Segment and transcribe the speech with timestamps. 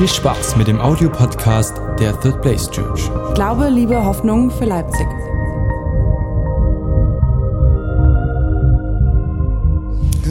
[0.00, 3.10] Viel Spaß mit dem Audiopodcast der Third Place Church.
[3.34, 5.06] Glaube, Liebe, Hoffnung für Leipzig.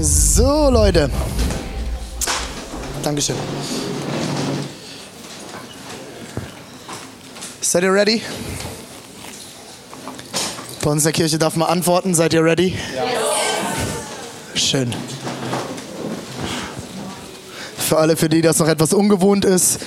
[0.01, 1.11] So, Leute.
[3.03, 3.35] Dankeschön.
[7.61, 8.23] Seid ihr ready?
[10.83, 12.15] Bei uns in der Kirche darf man antworten.
[12.15, 12.75] Seid ihr ready?
[12.95, 13.03] Ja.
[14.55, 14.95] Schön.
[17.89, 19.79] Für alle, für die das noch etwas ungewohnt ist,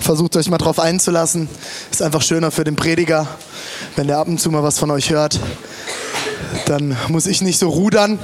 [0.00, 1.48] versucht euch mal drauf einzulassen.
[1.90, 3.26] Ist einfach schöner für den Prediger,
[3.96, 5.40] wenn der ab und zu mal was von euch hört.
[6.66, 8.20] Dann muss ich nicht so rudern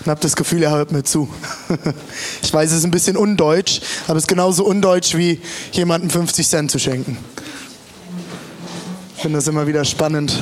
[0.00, 1.30] und habe das Gefühl, er hört mir zu.
[2.42, 5.40] Ich weiß, es ist ein bisschen undeutsch, aber es ist genauso undeutsch wie
[5.72, 7.16] jemandem 50 Cent zu schenken.
[9.16, 10.38] Ich finde das immer wieder spannend,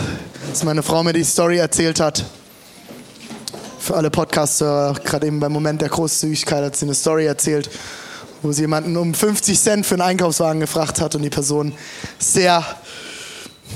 [0.50, 2.24] dass meine Frau mir die Story erzählt hat.
[3.78, 7.70] Für alle Podcaster, gerade eben beim Moment der Großzügigkeit, hat sie eine Story erzählt,
[8.42, 11.72] wo sie jemanden um 50 Cent für einen Einkaufswagen gefragt hat und die Person
[12.18, 12.64] sehr,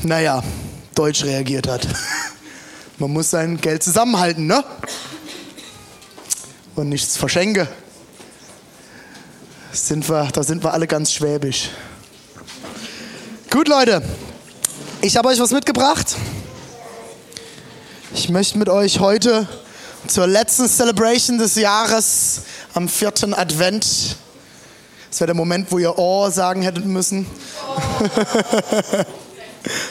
[0.02, 0.42] naja,
[0.94, 1.86] deutsch reagiert hat.
[2.98, 4.64] Man muss sein Geld zusammenhalten, ne?
[6.74, 7.68] Und nichts verschenke.
[9.72, 11.70] Sind wir, da sind wir alle ganz schwäbisch.
[13.50, 14.02] Gut, Leute.
[15.02, 16.16] Ich habe euch was mitgebracht.
[18.14, 19.46] Ich möchte mit euch heute
[20.08, 22.42] zur letzten Celebration des Jahres
[22.74, 24.16] am vierten Advent.
[25.10, 27.26] Das wäre der Moment, wo ihr Oh sagen hättet müssen.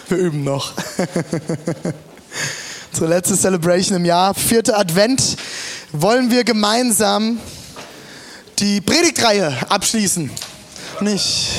[0.07, 0.73] Wir üben noch.
[2.91, 5.35] Zur letzten Celebration im Jahr, vierter Advent,
[5.91, 7.39] wollen wir gemeinsam
[8.59, 10.31] die Predigtreihe abschließen.
[11.02, 11.50] Nicht.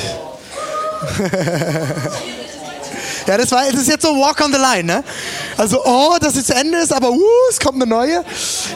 [3.27, 5.05] ja, das, war, das ist jetzt so Walk on the Line, ne?
[5.57, 8.25] Also, oh, dass es zu Ende ist, aber uh, es kommt eine neue.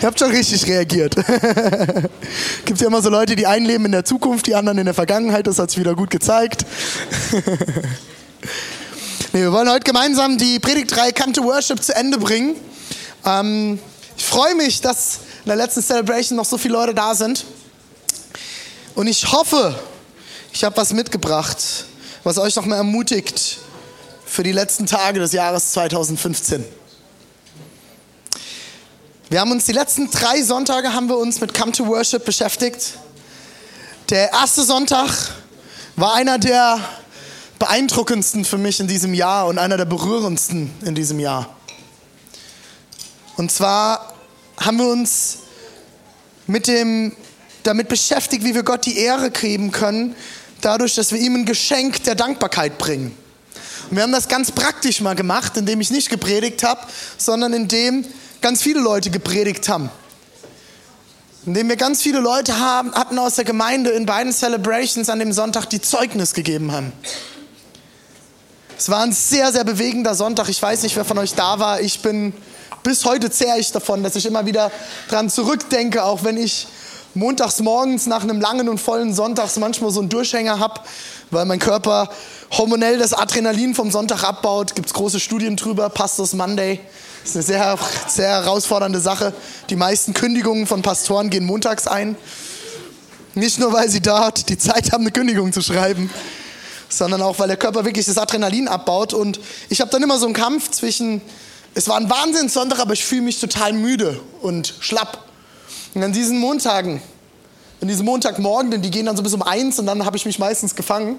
[0.01, 1.15] Ihr habt schon richtig reagiert.
[2.65, 4.95] Gibt ja immer so Leute, die einen leben in der Zukunft, die anderen in der
[4.95, 5.47] Vergangenheit.
[5.47, 6.65] Das hat sich wieder gut gezeigt.
[9.33, 12.57] Nee, wir wollen heute gemeinsam die Predigtreihe Come to Worship zu Ende bringen.
[13.25, 13.79] Ähm,
[14.17, 17.45] ich freue mich, dass in der letzten Celebration noch so viele Leute da sind.
[18.97, 19.79] Und ich hoffe,
[20.53, 21.59] ich habe was mitgebracht,
[22.25, 23.59] was euch noch mal ermutigt
[24.31, 26.65] für die letzten Tage des Jahres 2015.
[29.29, 32.95] Wir haben uns die letzten drei Sonntage haben wir uns mit Come to Worship beschäftigt.
[34.09, 35.11] Der erste Sonntag
[35.97, 36.79] war einer der
[37.59, 41.53] beeindruckendsten für mich in diesem Jahr und einer der berührendsten in diesem Jahr.
[43.37, 44.15] Und zwar
[44.59, 45.39] haben wir uns
[46.47, 47.17] mit dem,
[47.65, 50.15] damit beschäftigt, wie wir Gott die Ehre geben können,
[50.61, 53.17] dadurch, dass wir ihm ein Geschenk der Dankbarkeit bringen.
[53.89, 56.81] Und wir haben das ganz praktisch mal gemacht, indem ich nicht gepredigt habe,
[57.17, 58.05] sondern indem
[58.41, 59.91] ganz viele Leute gepredigt haben.
[61.47, 65.33] Indem wir ganz viele Leute haben, hatten aus der Gemeinde in beiden Celebrations an dem
[65.33, 66.93] Sonntag, die Zeugnis gegeben haben.
[68.77, 70.49] Es war ein sehr, sehr bewegender Sonntag.
[70.49, 71.81] Ich weiß nicht, wer von euch da war.
[71.81, 72.33] Ich bin,
[72.83, 74.71] bis heute zehre ich davon, dass ich immer wieder
[75.09, 76.67] dran zurückdenke, auch wenn ich
[77.15, 80.81] montags morgens nach einem langen und vollen Sonntag manchmal so einen Durchhänger habe,
[81.31, 82.09] weil mein Körper
[82.53, 84.75] hormonell das Adrenalin vom Sonntag abbaut.
[84.75, 86.81] Gibt es große Studien drüber, Pastors Monday.
[87.23, 87.79] Das ist eine sehr,
[88.09, 89.33] sehr herausfordernde Sache.
[89.69, 92.17] Die meisten Kündigungen von Pastoren gehen montags ein.
[93.35, 96.11] Nicht nur, weil sie dort die Zeit haben, eine Kündigung zu schreiben,
[96.89, 99.15] sondern auch, weil der Körper wirklich das Adrenalin abbaut.
[99.15, 99.39] Und
[99.69, 101.21] ich habe dann immer so einen Kampf zwischen,
[101.75, 105.30] es war ein Wahnsinnssonntag, aber ich fühle mich total müde und schlapp.
[105.95, 107.01] Und an diesen Montagen,
[107.81, 110.25] an diesem Montagmorgen, denn die gehen dann so bis um eins und dann habe ich
[110.25, 111.19] mich meistens gefangen,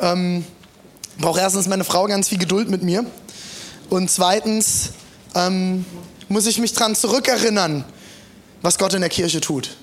[0.00, 0.44] ähm,
[1.18, 3.04] brauche erstens meine Frau ganz viel Geduld mit mir.
[3.88, 4.90] Und zweitens
[5.34, 5.84] ähm,
[6.28, 7.84] muss ich mich daran zurückerinnern,
[8.62, 9.76] was Gott in der Kirche tut.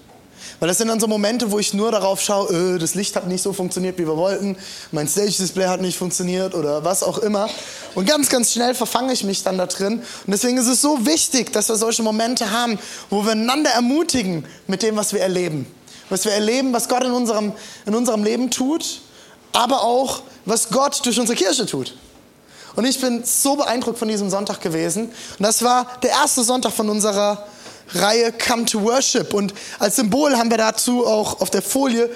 [0.59, 3.27] Weil das sind dann so Momente, wo ich nur darauf schaue, öh, das Licht hat
[3.27, 4.57] nicht so funktioniert, wie wir wollten,
[4.91, 7.49] mein Stage-Display hat nicht funktioniert oder was auch immer.
[7.95, 9.99] Und ganz, ganz schnell verfange ich mich dann da drin.
[9.99, 12.77] Und deswegen ist es so wichtig, dass wir solche Momente haben,
[13.09, 15.65] wo wir einander ermutigen mit dem, was wir erleben.
[16.09, 17.53] Was wir erleben, was Gott in unserem,
[17.85, 19.01] in unserem Leben tut,
[19.53, 21.95] aber auch, was Gott durch unsere Kirche tut.
[22.75, 25.05] Und ich bin so beeindruckt von diesem Sonntag gewesen.
[25.05, 27.45] Und das war der erste Sonntag von unserer
[27.93, 29.33] Reihe Come to Worship.
[29.33, 32.09] Und als Symbol haben wir dazu auch auf der Folie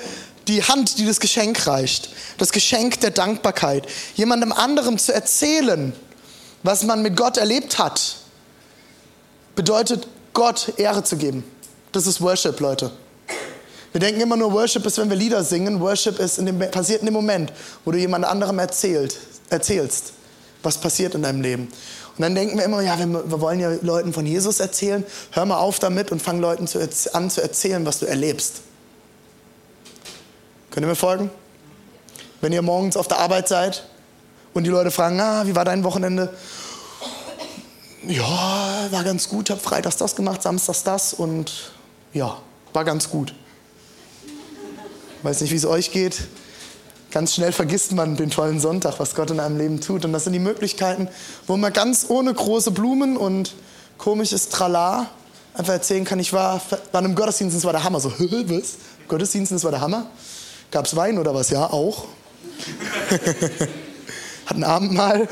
[0.48, 2.10] die Hand, die das Geschenk reicht.
[2.38, 3.88] Das Geschenk der Dankbarkeit.
[4.16, 5.94] Jemandem anderem zu erzählen,
[6.64, 8.18] was man mit Gott erlebt hat,
[9.56, 11.44] bedeutet Gott Ehre zu geben.
[11.92, 12.92] Das ist Worship, Leute.
[13.92, 15.80] Wir denken immer nur, Worship ist, wenn wir Lieder singen.
[15.80, 17.54] Worship ist in dem, passiert in dem Moment,
[17.86, 19.16] wo du jemand anderem erzählt,
[19.50, 20.14] erzählst,
[20.64, 21.68] was passiert in deinem Leben.
[22.16, 25.04] Und dann denken wir immer, ja, wir, wir wollen ja Leuten von Jesus erzählen.
[25.32, 26.80] Hör mal auf damit und fang Leuten zu,
[27.14, 28.62] an zu erzählen, was du erlebst.
[30.70, 31.32] Könnt ihr mir folgen?
[32.42, 33.88] Wenn ihr morgens auf der Arbeit seid
[34.54, 36.34] und die Leute fragen, ah, wie war dein Wochenende?
[38.08, 41.72] Ja, war ganz gut, hab freitags das gemacht, samstags das und
[42.12, 42.38] ja,
[42.74, 43.34] war ganz gut.
[45.24, 46.28] Weiß nicht, wie es euch geht.
[47.14, 50.04] Ganz schnell vergisst man den tollen Sonntag, was Gott in einem Leben tut.
[50.04, 51.08] Und das sind die Möglichkeiten,
[51.46, 53.54] wo man ganz ohne große Blumen und
[54.00, 55.12] komisches Trala
[55.54, 58.00] einfach erzählen kann, ich war, in einem Gottesdienst, das war der Hammer.
[58.00, 58.78] So, was?
[59.08, 60.08] Gottesdienst, das war der Hammer?
[60.72, 61.52] Gab es Wein oder was?
[61.52, 62.06] Ja, auch.
[64.48, 65.30] Hat ein Abendmahl.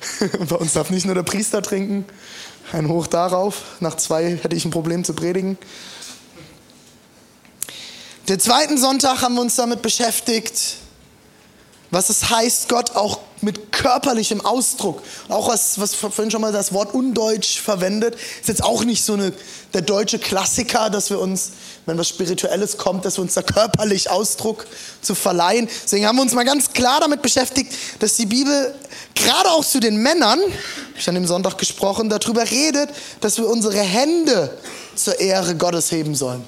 [0.50, 2.04] Bei uns darf nicht nur der Priester trinken.
[2.72, 3.62] Ein Hoch darauf.
[3.80, 5.56] Nach zwei hätte ich ein Problem zu predigen.
[8.28, 10.81] Der zweiten Sonntag haben wir uns damit beschäftigt,
[11.92, 16.72] was es heißt, Gott auch mit körperlichem Ausdruck, auch was, was vorhin schon mal das
[16.72, 19.34] Wort undeutsch verwendet, ist jetzt auch nicht so eine,
[19.74, 21.50] der deutsche Klassiker, dass wir uns,
[21.84, 24.66] wenn was Spirituelles kommt, dass wir uns da körperlich Ausdruck
[25.02, 25.68] zu verleihen.
[25.84, 28.74] Deswegen haben wir uns mal ganz klar damit beschäftigt, dass die Bibel
[29.14, 30.52] gerade auch zu den Männern, habe
[30.96, 32.88] ich an dem Sonntag gesprochen, darüber redet,
[33.20, 34.56] dass wir unsere Hände
[34.94, 36.42] zur Ehre Gottes heben sollen.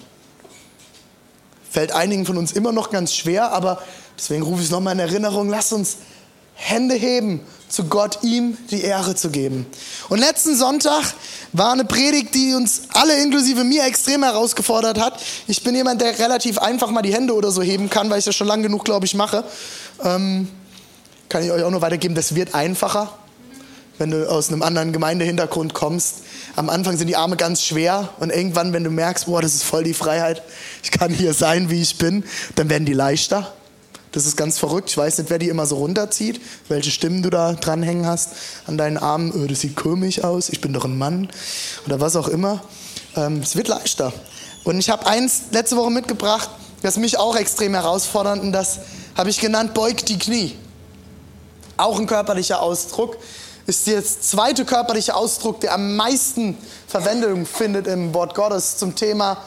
[1.71, 3.83] Fällt einigen von uns immer noch ganz schwer, aber
[4.19, 5.97] deswegen rufe ich es nochmal in Erinnerung, lasst uns
[6.55, 9.67] Hände heben zu Gott, ihm die Ehre zu geben.
[10.09, 11.03] Und letzten Sonntag
[11.53, 15.21] war eine Predigt, die uns alle inklusive mir extrem herausgefordert hat.
[15.49, 18.25] Ich bin jemand, der relativ einfach mal die Hände oder so heben kann, weil ich
[18.25, 19.45] das schon lang genug, glaube ich, mache.
[20.03, 20.49] Ähm,
[21.29, 23.13] kann ich euch auch nur weitergeben, das wird einfacher,
[23.99, 26.19] wenn du aus einem anderen Gemeindehintergrund kommst.
[26.55, 29.65] Am Anfang sind die Arme ganz schwer und irgendwann, wenn du merkst, boah, das ist
[29.65, 30.43] voll die Freiheit,
[30.85, 32.23] ich kann hier sein, wie ich bin,
[32.55, 33.53] dann werden die leichter.
[34.15, 34.91] Das ist ganz verrückt.
[34.91, 38.31] Ich weiß nicht, wer die immer so runterzieht, welche Stimmen du da dranhängen hast
[38.65, 39.33] an deinen Armen.
[39.33, 41.29] Oh, das sieht komisch aus, ich bin doch ein Mann
[41.85, 42.63] oder was auch immer.
[43.17, 44.13] Ähm, es wird leichter.
[44.63, 46.49] Und ich habe eins letzte Woche mitgebracht,
[46.83, 48.79] das mich auch extrem herausfordert und das
[49.17, 50.55] habe ich genannt, beug die Knie.
[51.77, 53.17] Auch ein körperlicher Ausdruck.
[53.67, 56.57] Ist der zweite körperliche Ausdruck, der am meisten
[56.87, 59.39] Verwendung findet im Wort Gottes zum Thema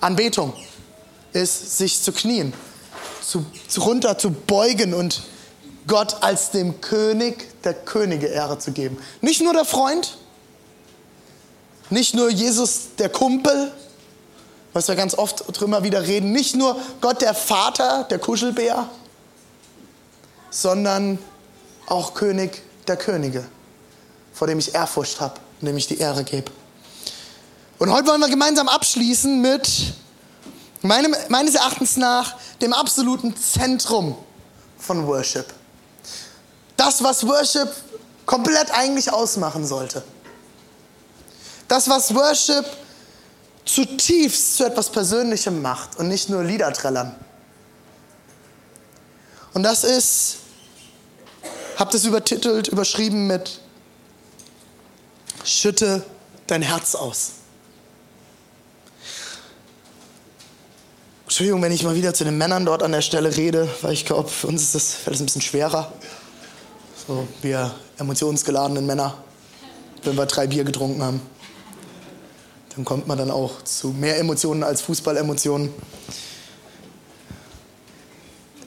[0.00, 0.52] Anbetung,
[1.32, 2.52] ist sich zu knien
[3.22, 3.44] zu,
[3.78, 5.22] runter zu beugen und
[5.86, 8.98] Gott als dem König der Könige Ehre zu geben.
[9.20, 10.16] Nicht nur der Freund,
[11.90, 13.72] nicht nur Jesus der Kumpel,
[14.72, 18.88] was wir ganz oft drüber wieder reden, nicht nur Gott der Vater, der Kuschelbär,
[20.50, 21.18] sondern
[21.86, 23.44] auch König der Könige,
[24.32, 26.50] vor dem ich Ehrfurcht habe, dem ich die Ehre gebe.
[27.78, 29.68] Und heute wollen wir gemeinsam abschließen mit
[30.82, 34.16] meinem, meines Erachtens nach dem absoluten Zentrum
[34.78, 35.46] von Worship.
[36.76, 37.68] Das, was Worship
[38.26, 40.02] komplett eigentlich ausmachen sollte.
[41.68, 42.64] Das, was Worship
[43.64, 47.14] zutiefst zu etwas Persönlichem macht und nicht nur Lieder trällern.
[49.54, 50.38] Und das ist,
[51.76, 53.60] habt es übertitelt, überschrieben mit
[55.44, 56.04] Schütte
[56.46, 57.32] dein Herz aus.
[61.32, 64.04] Entschuldigung, wenn ich mal wieder zu den Männern dort an der Stelle rede, weil ich
[64.04, 65.90] glaube, für uns ist das, fällt ein bisschen schwerer.
[67.06, 69.16] So, wir emotionsgeladenen Männer,
[70.02, 71.22] wenn wir drei Bier getrunken haben.
[72.76, 75.72] Dann kommt man dann auch zu mehr Emotionen als Fußballemotionen.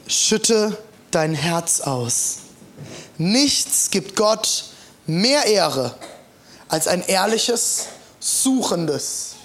[0.08, 0.76] Schütte
[1.12, 2.38] dein Herz aus.
[3.16, 4.64] Nichts gibt Gott
[5.06, 5.94] mehr Ehre
[6.66, 7.86] als ein ehrliches,
[8.18, 9.36] suchendes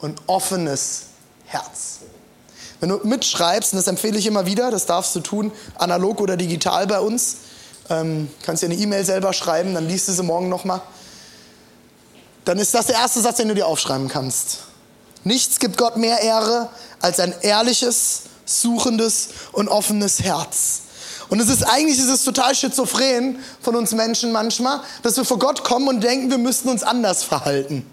[0.00, 1.04] und offenes
[1.46, 2.00] Herz.
[2.84, 6.36] Wenn du mitschreibst, und das empfehle ich immer wieder, das darfst du tun, analog oder
[6.36, 7.36] digital bei uns,
[7.88, 10.82] ähm, kannst dir eine E-Mail selber schreiben, dann liest du sie morgen nochmal.
[12.44, 14.64] Dann ist das der erste Satz, den du dir aufschreiben kannst.
[15.22, 16.68] Nichts gibt Gott mehr Ehre
[17.00, 20.82] als ein ehrliches, suchendes und offenes Herz.
[21.30, 25.38] Und es ist eigentlich ist es total schizophren von uns Menschen manchmal, dass wir vor
[25.38, 27.86] Gott kommen und denken, wir müssten uns anders verhalten.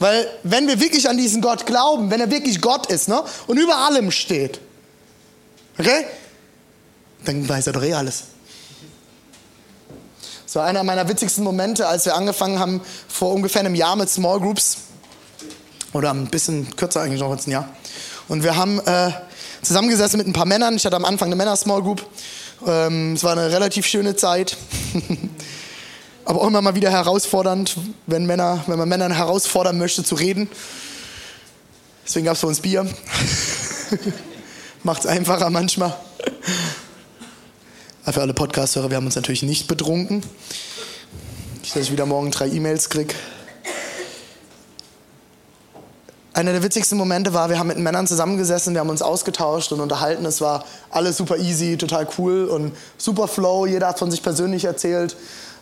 [0.00, 3.58] Weil wenn wir wirklich an diesen Gott glauben, wenn er wirklich Gott ist ne, und
[3.58, 4.58] über allem steht,
[5.78, 6.06] okay,
[7.24, 8.24] dann weiß er doch eh alles.
[10.52, 14.40] War einer meiner witzigsten Momente, als wir angefangen haben, vor ungefähr einem Jahr mit Small
[14.40, 14.78] Groups.
[15.92, 17.68] Oder ein bisschen kürzer eigentlich noch als ein Jahr.
[18.26, 19.12] Und wir haben äh,
[19.62, 20.74] zusammengesessen mit ein paar Männern.
[20.74, 22.04] Ich hatte am Anfang eine Männer-Small Group.
[22.66, 24.56] Ähm, es war eine relativ schöne Zeit.
[26.30, 30.48] aber auch immer mal wieder herausfordernd, wenn, Männer, wenn man Männer herausfordern möchte zu reden.
[32.06, 32.86] Deswegen gab es für uns Bier.
[34.84, 35.92] Macht es einfacher manchmal.
[38.04, 40.22] Aber für alle Podcast-Hörer, wir haben uns natürlich nicht betrunken.
[41.62, 43.12] Nicht, dass ich wieder morgen drei E-Mails kriege.
[46.32, 49.80] einer der witzigsten Momente war, wir haben mit Männern zusammengesessen, wir haben uns ausgetauscht und
[49.80, 50.24] unterhalten.
[50.24, 53.66] Es war alles super easy, total cool und super flow.
[53.66, 55.16] Jeder hat von sich persönlich erzählt,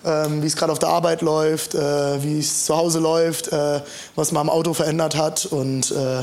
[0.05, 3.81] ähm, wie es gerade auf der Arbeit läuft, äh, wie es zu Hause läuft, äh,
[4.15, 6.23] was man am Auto verändert hat und, äh,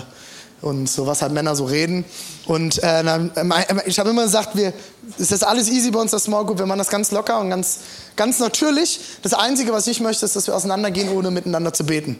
[0.61, 2.05] und so, was halt Männer so reden.
[2.45, 3.31] Und äh, dann,
[3.85, 4.73] ich habe immer gesagt, wir,
[5.19, 6.59] es ist alles easy bei uns, das Small Group.
[6.59, 7.79] Wir machen das ganz locker und ganz,
[8.15, 8.99] ganz natürlich.
[9.21, 12.19] Das Einzige, was ich möchte, ist, dass wir auseinandergehen, ohne miteinander zu beten.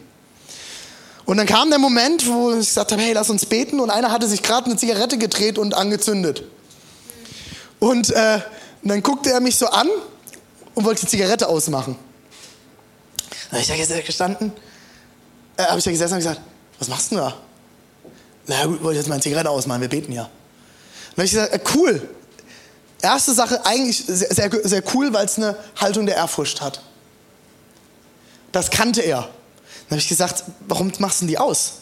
[1.26, 3.80] Und dann kam der Moment, wo ich gesagt habe, hey, lass uns beten.
[3.80, 6.44] Und einer hatte sich gerade eine Zigarette gedreht und angezündet.
[7.80, 8.40] Und, äh,
[8.84, 9.88] und dann guckte er mich so an
[10.76, 11.98] und wollte die Zigarette ausmachen.
[13.52, 14.52] Dann habe ich da gestanden,
[15.58, 16.42] äh, habe ich da gesessen und gesagt,
[16.78, 17.36] was machst du da?
[18.48, 20.24] Na gut, wollte jetzt meine Zigarette ausmachen, wir beten ja.
[20.24, 22.10] Dann habe ich gesagt, äh, cool.
[23.02, 26.82] Erste Sache, eigentlich sehr, sehr, sehr cool, weil es eine Haltung der Ehrfurcht hat.
[28.52, 29.22] Das kannte er.
[29.22, 31.74] Dann habe ich gesagt, warum machst du denn die aus?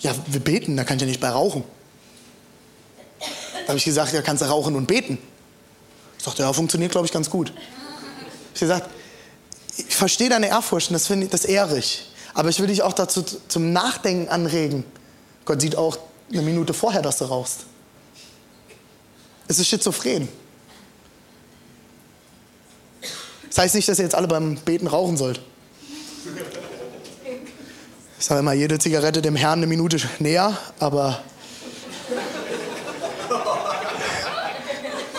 [0.00, 1.64] Ja, wir beten, da kann ich ja nicht bei rauchen.
[3.20, 5.18] Da habe ich gesagt, ja, kannst du rauchen und beten.
[6.18, 7.52] Ich dachte, ja, funktioniert, glaube ich, ganz gut.
[8.54, 8.88] Ich gesagt,
[9.76, 12.10] ich verstehe deine Ehrfurcht das, finde ich, das ehre ich.
[12.34, 14.84] Aber ich will dich auch dazu zum Nachdenken anregen.
[15.44, 15.98] Gott sieht auch
[16.30, 17.60] eine Minute vorher, dass du rauchst.
[19.46, 20.28] Es ist schizophren.
[23.48, 25.40] Das heißt nicht, dass ihr jetzt alle beim Beten rauchen sollt.
[28.18, 31.22] Ich sage immer, jede Zigarette dem Herrn eine Minute näher, aber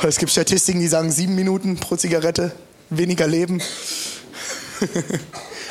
[0.04, 2.52] es gibt Statistiken, die sagen sieben Minuten pro Zigarette
[2.90, 3.62] weniger leben.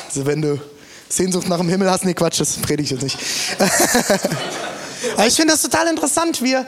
[0.07, 0.59] also wenn du
[1.07, 3.17] Sehnsucht nach dem Himmel hast, nee Quatsch, das predige ich jetzt nicht.
[5.17, 6.41] aber ich finde das total interessant.
[6.41, 6.65] Wir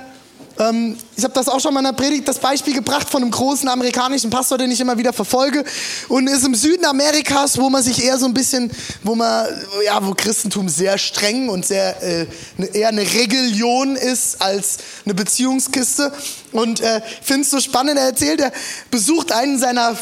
[0.59, 3.31] ähm, ich habe das auch schon mal in der Predigt das Beispiel gebracht von einem
[3.31, 5.63] großen amerikanischen Pastor, den ich immer wieder verfolge.
[6.07, 8.71] Und ist im Süden Amerikas, wo man sich eher so ein bisschen,
[9.03, 9.47] wo man,
[9.85, 12.25] ja, wo Christentum sehr streng und sehr, äh,
[12.73, 16.11] eher eine Religion ist als eine Beziehungskiste.
[16.51, 18.51] Und äh, finde es so spannend, er erzählt, er
[18.89, 19.97] besucht einen seiner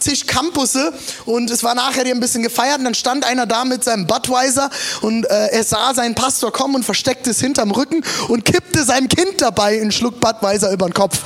[0.00, 0.92] zig Campusse
[1.26, 4.70] und es war nachher ein bisschen gefeiert und dann stand einer da mit seinem Budweiser
[5.02, 9.08] und äh, er sah seinen Pastor kommen und versteckte es hinterm Rücken und kippte seinem
[9.08, 11.20] Kind dabei einen Schluck Budweiser über den Kopf.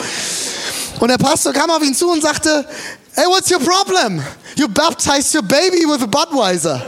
[1.01, 2.67] Und der Pastor kam auf ihn zu und sagte,
[3.15, 4.23] hey, what's your problem?
[4.57, 6.85] You baptized your baby with a Budweiser.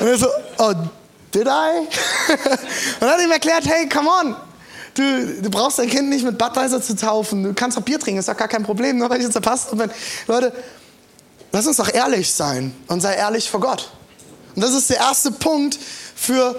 [0.00, 0.72] Und er so, oh,
[1.32, 1.80] did I?
[2.28, 4.36] und dann hat ihm erklärt, hey, come on,
[4.94, 7.42] Du, du, brauchst dein Kind nicht mit Badweiser zu taufen.
[7.42, 9.72] Du kannst auch Bier trinken, ist doch gar kein Problem, nur weil ich jetzt verpasst.
[9.72, 9.90] Und wenn,
[10.26, 10.52] Leute,
[11.50, 13.90] lass uns doch ehrlich sein und sei ehrlich vor Gott.
[14.54, 15.78] Und das ist der erste Punkt
[16.14, 16.56] für,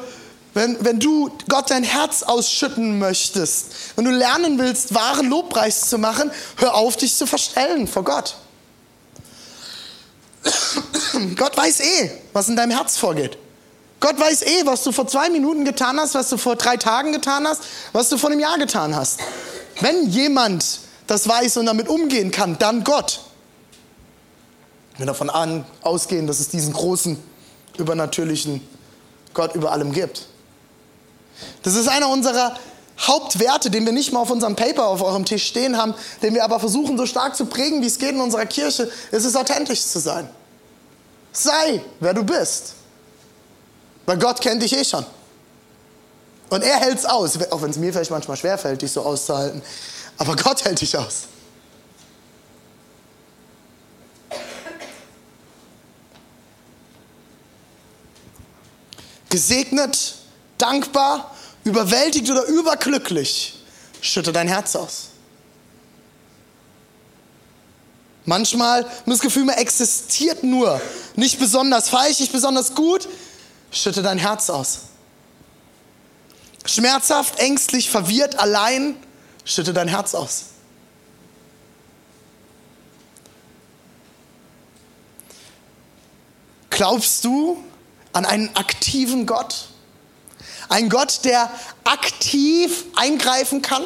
[0.55, 5.99] wenn, wenn du Gott dein Herz ausschütten möchtest, wenn du lernen willst, wahren Lobpreis zu
[5.99, 8.35] machen, hör auf, dich zu verstellen vor Gott.
[11.35, 13.37] Gott weiß eh, was in deinem Herz vorgeht.
[14.03, 17.13] Gott weiß eh, was du vor zwei Minuten getan hast, was du vor drei Tagen
[17.13, 19.22] getan hast, was du vor einem Jahr getan hast.
[19.79, 23.22] Wenn jemand das weiß und damit umgehen kann, dann Gott.
[24.98, 27.17] Wir davon an, ausgehen, dass es diesen großen,
[27.77, 28.67] übernatürlichen
[29.33, 30.25] Gott über allem gibt.
[31.62, 32.55] Das ist einer unserer
[33.00, 36.43] Hauptwerte, den wir nicht mal auf unserem Paper auf eurem Tisch stehen haben, den wir
[36.43, 39.86] aber versuchen so stark zu prägen, wie es geht in unserer Kirche, ist es authentisch
[39.86, 40.29] zu sein.
[41.31, 42.75] Sei, wer du bist.
[44.05, 45.05] Weil Gott kennt dich eh schon.
[46.50, 49.62] Und er hält es aus, auch wenn es mir vielleicht manchmal schwerfällt, dich so auszuhalten.
[50.17, 51.24] Aber Gott hält dich aus.
[59.29, 60.15] Gesegnet,
[60.60, 61.33] dankbar,
[61.63, 63.63] überwältigt oder überglücklich,
[64.00, 65.07] schütte dein Herz aus.
[68.25, 70.79] Manchmal das Gefühl, man existiert nur.
[71.15, 73.07] Nicht besonders falsch, nicht besonders gut,
[73.73, 74.81] Schütte dein Herz aus.
[76.63, 78.95] Schmerzhaft, ängstlich, verwirrt, allein,
[79.43, 80.45] schütte dein Herz aus.
[86.69, 87.57] Glaubst du
[88.13, 89.69] an einen aktiven Gott?
[90.69, 91.51] Ein Gott, der
[91.83, 93.83] aktiv eingreifen kann?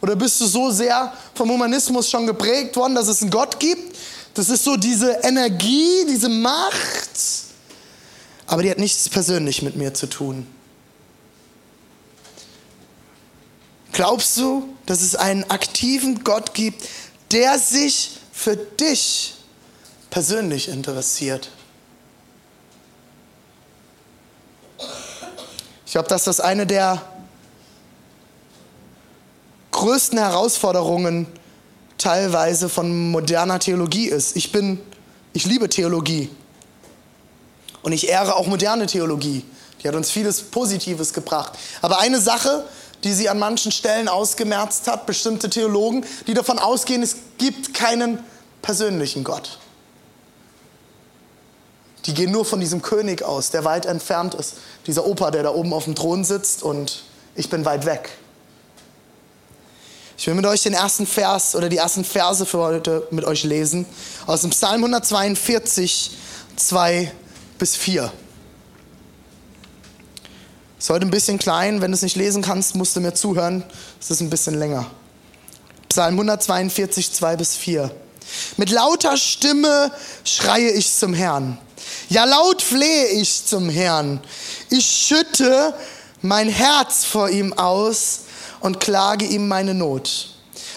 [0.00, 3.96] Oder bist du so sehr vom Humanismus schon geprägt worden, dass es einen Gott gibt?
[4.34, 7.47] Das ist so diese Energie, diese Macht,
[8.48, 10.46] aber die hat nichts persönlich mit mir zu tun.
[13.92, 16.88] Glaubst du, dass es einen aktiven Gott gibt,
[17.30, 19.34] der sich für dich
[20.08, 21.50] persönlich interessiert?
[25.84, 27.02] Ich glaube, dass das eine der
[29.72, 31.26] größten Herausforderungen
[31.98, 34.36] teilweise von moderner Theologie ist.
[34.36, 34.80] Ich bin,
[35.34, 36.30] ich liebe Theologie.
[37.88, 39.46] Und ich ehre auch moderne Theologie.
[39.82, 41.54] Die hat uns vieles Positives gebracht.
[41.80, 42.66] Aber eine Sache,
[43.02, 48.22] die sie an manchen Stellen ausgemerzt hat, bestimmte Theologen, die davon ausgehen, es gibt keinen
[48.60, 49.58] persönlichen Gott.
[52.04, 54.56] Die gehen nur von diesem König aus, der weit entfernt ist.
[54.86, 57.04] Dieser Opa, der da oben auf dem Thron sitzt und
[57.36, 58.10] ich bin weit weg.
[60.18, 63.44] Ich will mit euch den ersten Vers oder die ersten Verse für heute mit euch
[63.44, 63.86] lesen.
[64.26, 66.10] Aus dem Psalm 142,
[66.56, 67.12] 2
[67.58, 68.12] bis 4.
[70.78, 71.80] Ist heute ein bisschen klein.
[71.80, 73.64] Wenn du es nicht lesen kannst, musst du mir zuhören.
[74.00, 74.86] Es ist ein bisschen länger.
[75.88, 77.90] Psalm 142, 2 bis 4.
[78.56, 79.90] Mit lauter Stimme
[80.24, 81.58] schreie ich zum Herrn.
[82.08, 84.20] Ja, laut flehe ich zum Herrn.
[84.70, 85.74] Ich schütte
[86.22, 88.20] mein Herz vor ihm aus
[88.60, 90.28] und klage ihm meine Not.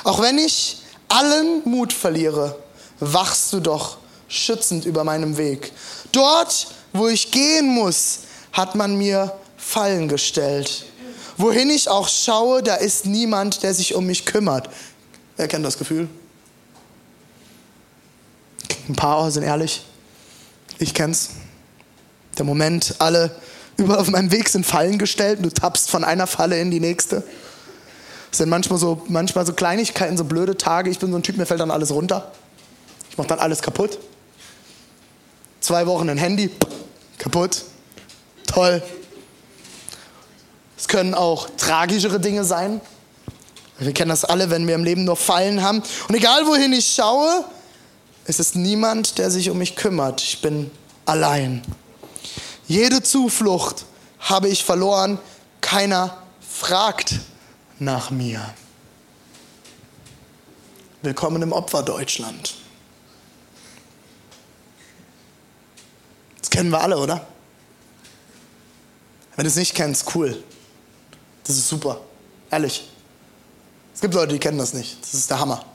[0.04, 0.78] Auch wenn ich
[1.10, 2.58] allen Mut verliere,
[3.00, 3.98] wachst du doch
[4.32, 5.72] schützend über meinem Weg.
[6.12, 8.20] Dort, wo ich gehen muss,
[8.54, 10.86] hat man mir Fallen gestellt.
[11.38, 14.70] Wohin ich auch schaue, da ist niemand, der sich um mich kümmert.
[15.38, 16.10] Wer kennt das Gefühl?
[18.88, 19.84] Ein paar sind ehrlich.
[20.80, 21.30] Ich kenn's.
[22.38, 23.36] Der Moment, alle
[23.78, 26.80] überall auf meinem Weg sind Fallen gestellt und du tappst von einer Falle in die
[26.80, 27.24] nächste.
[28.30, 30.90] Das sind manchmal so, manchmal so Kleinigkeiten, so blöde Tage.
[30.90, 32.32] Ich bin so ein Typ, mir fällt dann alles runter.
[33.10, 34.00] Ich mache dann alles kaputt.
[35.62, 36.50] Zwei Wochen ein Handy,
[37.20, 37.62] kaputt.
[38.48, 38.82] Toll.
[40.76, 42.82] Es können auch tragischere Dinge sein.
[43.78, 45.84] Wir kennen das alle, wenn wir im Leben nur Fallen haben.
[46.08, 47.46] Und egal wohin ich schaue,
[48.26, 50.22] es ist niemand, der sich um mich kümmert.
[50.24, 50.72] Ich bin
[51.06, 51.62] allein.
[52.68, 53.86] Jede Zuflucht
[54.20, 55.20] habe ich verloren.
[55.62, 57.20] Keiner fragt
[57.78, 58.42] nach mir.
[61.04, 62.61] Willkommen im Opferdeutschland.
[66.52, 67.26] Kennen wir alle, oder?
[69.36, 70.44] Wenn du es nicht kennst, cool.
[71.46, 72.02] Das ist super.
[72.52, 72.88] Ehrlich.
[73.96, 75.02] Es gibt Leute, die kennen das nicht.
[75.02, 75.66] Das ist der Hammer.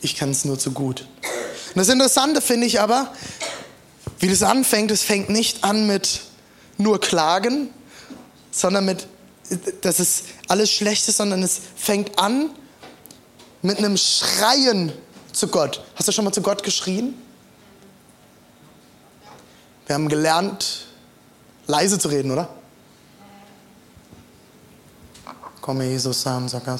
[0.00, 1.00] Ich kenne es nur zu gut.
[1.00, 3.12] Und das Interessante finde ich aber,
[4.20, 6.20] wie das anfängt, es fängt nicht an mit
[6.76, 7.70] nur Klagen,
[8.50, 9.06] sondern mit,
[9.80, 12.50] dass es alles schlecht ist, sondern es fängt an
[13.62, 14.92] mit einem Schreien
[15.32, 15.82] zu Gott.
[15.94, 17.14] Hast du schon mal zu Gott geschrien?
[19.88, 20.86] Wir haben gelernt,
[21.66, 22.46] leise zu reden, oder?
[25.62, 26.78] Komme Jesus an, sag Am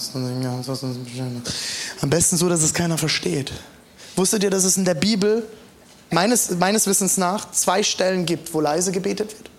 [2.11, 3.51] besten so, dass es keiner versteht.
[4.15, 5.47] Wusstet ihr, dass es in der Bibel
[6.11, 9.51] meines, meines Wissens nach zwei Stellen gibt, wo leise gebetet wird?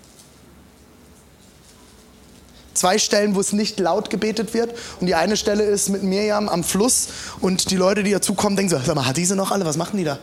[2.75, 4.77] Zwei Stellen, wo es nicht laut gebetet wird.
[4.99, 7.07] Und die eine Stelle ist mit Mirjam am Fluss.
[7.41, 9.65] Und die Leute, die dazukommen, denken so, sag mal, hat diese noch alle?
[9.65, 10.19] Was machen die da?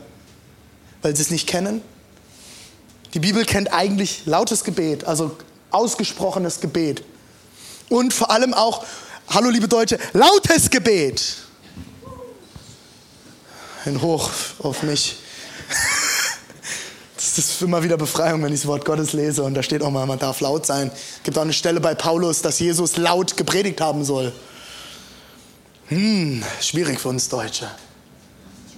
[1.03, 1.83] Weil sie es nicht kennen.
[3.17, 5.35] Die Bibel kennt eigentlich lautes Gebet, also
[5.71, 7.03] ausgesprochenes Gebet
[7.89, 8.85] und vor allem auch,
[9.31, 11.39] hallo liebe Deutsche, lautes Gebet.
[13.87, 15.17] Ein Hoch auf mich.
[17.17, 19.91] Das ist immer wieder Befreiung, wenn ich das Wort Gottes lese und da steht auch
[19.91, 20.91] mal, man darf laut sein.
[20.95, 24.33] Es gibt auch eine Stelle bei Paulus, dass Jesus laut gepredigt haben soll.
[25.89, 27.71] Hm, schwierig für uns Deutsche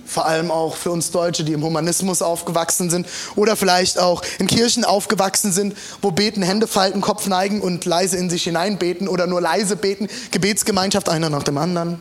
[0.09, 4.47] vor allem auch für uns Deutsche, die im Humanismus aufgewachsen sind oder vielleicht auch in
[4.47, 9.07] Kirchen aufgewachsen sind, wo beten, Hände falten, Kopf neigen und leise in sich hinein beten
[9.07, 12.01] oder nur leise beten, Gebetsgemeinschaft einer nach dem anderen.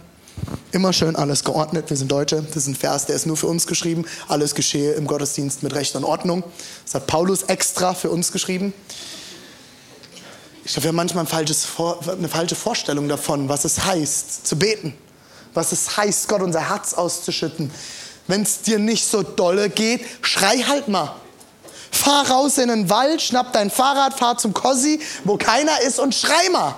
[0.72, 1.90] Immer schön alles geordnet.
[1.90, 2.42] Wir sind Deutsche.
[2.42, 4.06] Das ist ein Vers, der ist nur für uns geschrieben.
[4.28, 6.44] Alles geschehe im Gottesdienst mit Recht und Ordnung.
[6.86, 8.74] Das hat Paulus extra für uns geschrieben.
[10.64, 14.94] Ich glaube, wir haben manchmal ein eine falsche Vorstellung davon, was es heißt, zu beten
[15.58, 17.72] was es heißt, Gott unser Herz auszuschütten.
[18.28, 21.16] Wenn es dir nicht so dolle geht, schrei halt mal.
[21.92, 26.14] Fahr raus in den Wald, schnapp dein Fahrrad, fahr zum Kossi, wo keiner ist und
[26.14, 26.76] schrei mal.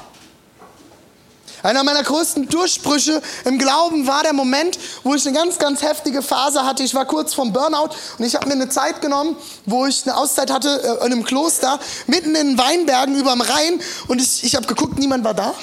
[1.62, 6.22] Einer meiner größten Durchbrüche im Glauben war der Moment, wo ich eine ganz, ganz heftige
[6.22, 6.84] Phase hatte.
[6.84, 9.36] Ich war kurz vom Burnout und ich habe mir eine Zeit genommen,
[9.66, 13.82] wo ich eine Auszeit hatte äh, in einem Kloster, mitten in den Weinbergen überm Rhein
[14.08, 15.54] und ich, ich habe geguckt, niemand war da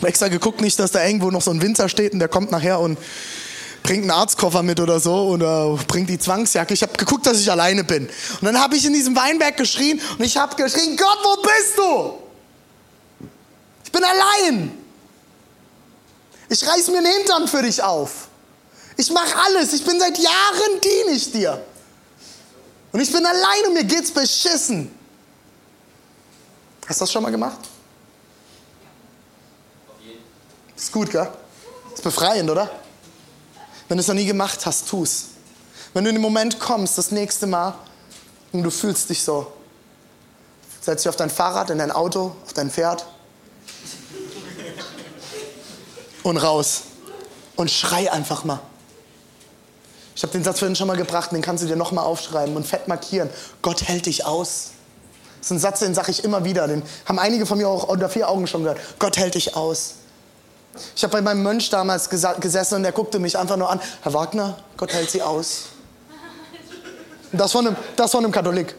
[0.00, 2.50] habe extra geguckt, nicht, dass da irgendwo noch so ein Winzer steht und der kommt
[2.50, 2.98] nachher und
[3.82, 6.74] bringt einen Arztkoffer mit oder so oder bringt die Zwangsjacke.
[6.74, 8.06] Ich habe geguckt, dass ich alleine bin.
[8.06, 11.78] Und dann habe ich in diesem Weinberg geschrien und ich habe geschrien, Gott, wo bist
[11.78, 12.14] du?
[13.84, 14.72] Ich bin allein.
[16.48, 18.28] Ich reiß mir den Hintern für dich auf.
[18.96, 19.72] Ich mache alles.
[19.72, 21.64] Ich bin seit Jahren diene ich dir.
[22.92, 24.94] Und ich bin allein und mir geht's beschissen.
[26.86, 27.58] Hast du das schon mal gemacht?
[30.76, 31.28] Ist gut, gell?
[31.94, 32.70] Ist befreiend, oder?
[33.90, 35.30] Wenn du es noch nie gemacht hast, tu's.
[35.94, 37.74] Wenn du in den Moment kommst, das nächste Mal,
[38.52, 39.50] und du fühlst dich so,
[40.80, 43.04] setz dich auf dein Fahrrad, in dein Auto, auf dein Pferd
[46.22, 46.82] und raus.
[47.56, 48.60] Und schrei einfach mal.
[50.14, 52.64] Ich habe den Satz vorhin schon mal gebracht, den kannst du dir nochmal aufschreiben und
[52.64, 53.28] fett markieren.
[53.60, 54.70] Gott hält dich aus.
[55.40, 56.68] Das ist ein Satz, den sage ich immer wieder.
[56.68, 58.78] Den haben einige von mir auch unter vier Augen schon gehört.
[59.00, 59.94] Gott hält dich aus.
[60.94, 63.80] Ich habe bei meinem Mönch damals gesessen und der guckte mich einfach nur an.
[64.02, 65.64] Herr Wagner, Gott hält sie aus.
[67.32, 68.74] Das von einem, das von einem Katholik.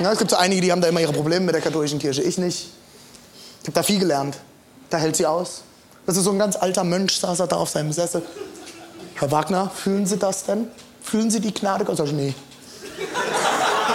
[0.00, 2.22] Ja, es gibt so einige, die haben da immer ihre Probleme mit der katholischen Kirche.
[2.22, 2.70] Ich nicht.
[3.62, 4.36] Ich habe da viel gelernt.
[4.90, 5.62] Da hält sie aus.
[6.06, 8.22] Das ist so ein ganz alter Mönch, saß er da auf seinem Sessel.
[9.14, 10.68] Herr Wagner, fühlen Sie das denn?
[11.02, 12.10] Fühlen Sie die Gnade Gottes?
[12.10, 12.34] Ich, nee.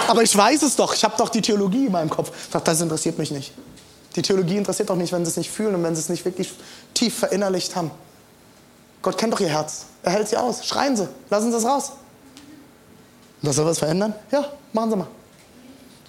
[0.08, 0.94] Aber ich weiß es doch.
[0.94, 2.32] Ich habe doch die Theologie in meinem Kopf.
[2.46, 3.54] Ich dachte, das interessiert mich nicht.
[4.16, 6.24] Die Theologie interessiert doch nicht, wenn sie es nicht fühlen und wenn sie es nicht
[6.26, 6.54] wirklich
[6.94, 7.92] tief verinnerlicht haben.
[9.02, 9.86] Gott kennt doch ihr Herz.
[10.04, 10.66] Er hält sie aus.
[10.66, 11.08] Schreien Sie.
[11.30, 11.92] Lassen Sie es raus.
[13.42, 14.14] Und das soll was verändern?
[14.32, 15.08] Ja, machen Sie mal.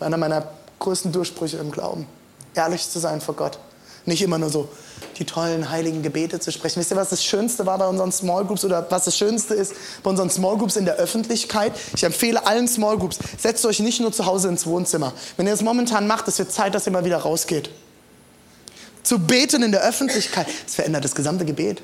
[0.01, 0.47] Einer meiner
[0.79, 2.07] größten Durchbrüche im Glauben.
[2.55, 3.59] Ehrlich zu sein vor Gott.
[4.07, 4.69] Nicht immer nur so
[5.19, 6.81] die tollen heiligen Gebete zu sprechen.
[6.81, 9.75] Wisst ihr, was das Schönste war bei unseren Small Groups oder was das Schönste ist
[10.03, 11.73] bei unseren Small Groups in der Öffentlichkeit?
[11.97, 15.13] Ich empfehle allen Small Groups, setzt euch nicht nur zu Hause ins Wohnzimmer.
[15.37, 17.71] Wenn ihr das momentan macht, es wird Zeit, dass ihr mal wieder rausgeht.
[19.05, 21.83] Zu beten in der Öffentlichkeit, das verändert das gesamte Gebet.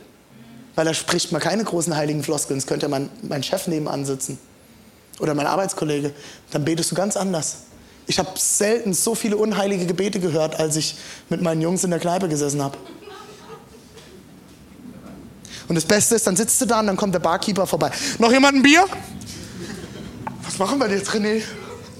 [0.75, 2.59] Weil da spricht man keine großen heiligen Floskeln.
[2.59, 4.39] Es könnte mein, mein Chef nebenan sitzen
[5.19, 6.13] oder mein Arbeitskollege.
[6.51, 7.57] Dann betest du ganz anders.
[8.07, 10.97] Ich habe selten so viele unheilige Gebete gehört, als ich
[11.29, 12.79] mit meinen Jungs in der Kneipe gesessen habe.
[15.69, 17.93] Und das Beste ist, dann sitzt du da und dann kommt der Barkeeper vorbei.
[18.19, 18.85] Noch jemand ein Bier?
[20.43, 21.43] Was machen wir jetzt, René?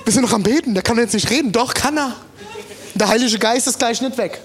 [0.05, 1.53] Wir sind noch am Beten, der kann jetzt nicht reden.
[1.53, 2.17] Doch, kann er.
[2.95, 4.41] Der Heilige Geist ist gleich nicht weg.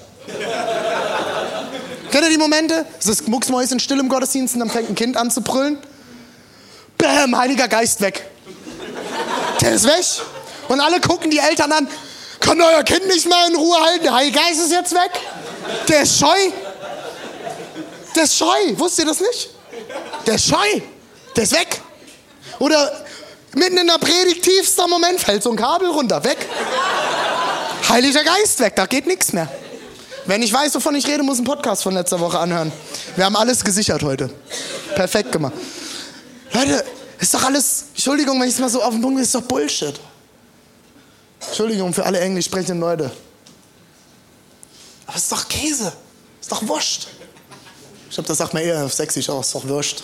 [2.15, 2.85] Kennt ihr die Momente?
[2.97, 5.77] Es ist mucksmäuschen still im Gottesdienst und dann fängt ein Kind an zu brüllen.
[6.97, 8.25] Bäm, Heiliger Geist weg.
[9.59, 10.05] Der ist weg.
[10.69, 11.89] Und alle gucken die Eltern an.
[12.39, 14.03] Kann euer Kind nicht mal in Ruhe halten?
[14.03, 15.11] Der Heilige Geist ist jetzt weg.
[15.89, 16.37] Der ist scheu.
[18.15, 18.77] Der ist scheu.
[18.77, 19.49] Wusst ihr das nicht?
[20.25, 20.81] Der ist scheu.
[21.35, 21.81] Der ist weg.
[22.59, 22.93] Oder
[23.55, 26.23] mitten in der Predigt, tiefster Moment, fällt so ein Kabel runter.
[26.23, 26.37] Weg.
[27.89, 28.73] Heiliger Geist weg.
[28.77, 29.49] Da geht nichts mehr.
[30.27, 32.71] Wenn ich weiß, wovon ich rede, muss ein Podcast von letzter Woche anhören.
[33.15, 34.29] Wir haben alles gesichert heute.
[34.95, 35.53] Perfekt gemacht.
[36.51, 36.83] Leute,
[37.19, 39.99] ist doch alles, Entschuldigung, wenn ich es mal so auf den Punkt ist doch Bullshit.
[41.45, 43.11] Entschuldigung für alle englisch sprechenden Leute.
[45.05, 45.93] Aber es ist doch Käse.
[46.41, 47.07] Ist doch Wurst.
[48.09, 49.47] Ich glaube, das sagt man eher sexy aus.
[49.47, 50.03] Ist doch Wurst.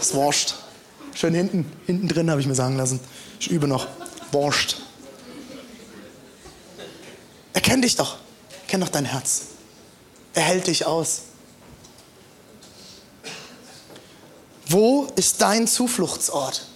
[0.00, 0.56] Ist Wurst.
[1.14, 1.70] Schön hinten.
[1.86, 3.00] Hinten drin habe ich mir sagen lassen.
[3.40, 3.86] Ich übe noch.
[4.30, 4.76] Wurst.
[7.54, 8.18] Erkenn dich doch.
[8.68, 9.42] Kenn doch dein Herz.
[10.34, 11.22] Er hält dich aus.
[14.68, 16.66] Wo ist dein Zufluchtsort?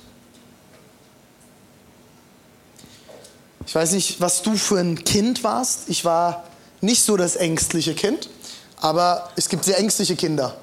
[3.66, 5.88] Ich weiß nicht, was du für ein Kind warst.
[5.88, 6.44] Ich war
[6.80, 8.28] nicht so das ängstliche Kind,
[8.78, 10.56] aber es gibt sehr ängstliche Kinder.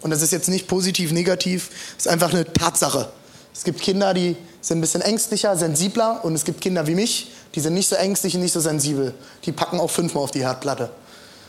[0.00, 3.12] Und das ist jetzt nicht positiv, negativ, ist einfach eine Tatsache.
[3.54, 7.30] Es gibt Kinder, die sind ein bisschen ängstlicher, sensibler und es gibt Kinder wie mich,
[7.54, 9.14] die sind nicht so ängstlich und nicht so sensibel.
[9.44, 10.90] Die packen auch fünfmal auf die Herdplatte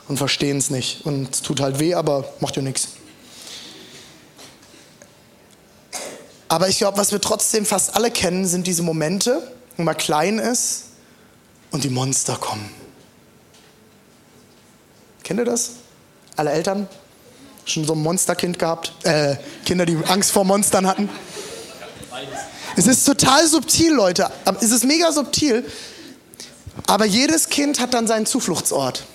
[0.07, 1.05] und verstehen es nicht.
[1.05, 2.89] Und es tut halt weh, aber macht ja nichts.
[6.47, 10.37] Aber ich glaube, was wir trotzdem fast alle kennen, sind diese Momente, wo man klein
[10.37, 10.85] ist
[11.71, 12.69] und die Monster kommen.
[15.23, 15.71] Kennt ihr das?
[16.35, 16.89] Alle Eltern?
[17.63, 18.91] Schon so ein Monsterkind gehabt?
[19.03, 21.09] Äh, Kinder, die Angst vor Monstern hatten?
[22.75, 24.29] Es ist total subtil, Leute.
[24.59, 25.63] Es ist mega subtil.
[26.87, 29.05] Aber jedes Kind hat dann seinen Zufluchtsort,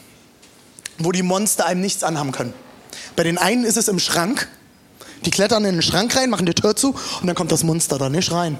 [0.98, 2.54] wo die Monster einem nichts anhaben können.
[3.14, 4.48] Bei den einen ist es im Schrank.
[5.24, 7.98] Die klettern in den Schrank rein, machen die Tür zu und dann kommt das Monster
[7.98, 8.58] da nicht rein.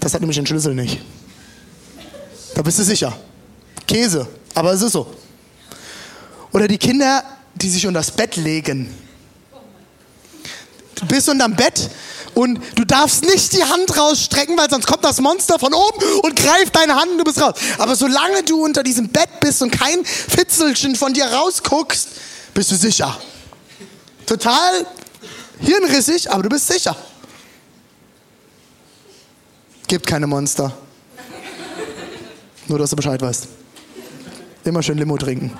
[0.00, 1.00] Das hat nämlich den Schlüssel nicht.
[2.54, 3.16] Da bist du sicher.
[3.86, 5.12] Käse, aber es ist so.
[6.52, 7.22] Oder die Kinder,
[7.54, 8.92] die sich unter das Bett legen.
[10.94, 11.88] Du bist unterm Bett
[12.34, 16.36] und du darfst nicht die Hand rausstrecken, weil sonst kommt das Monster von oben und
[16.36, 17.54] greift deine Hand und du bist raus.
[17.78, 22.08] Aber solange du unter diesem Bett bist und kein Fitzelchen von dir rausguckst,
[22.54, 23.16] bist du sicher.
[24.26, 24.86] Total
[25.60, 26.96] hirnrissig, aber du bist sicher.
[29.86, 30.76] Gibt keine Monster.
[32.66, 33.48] Nur, dass du Bescheid weißt.
[34.64, 35.56] Immer schön Limo trinken.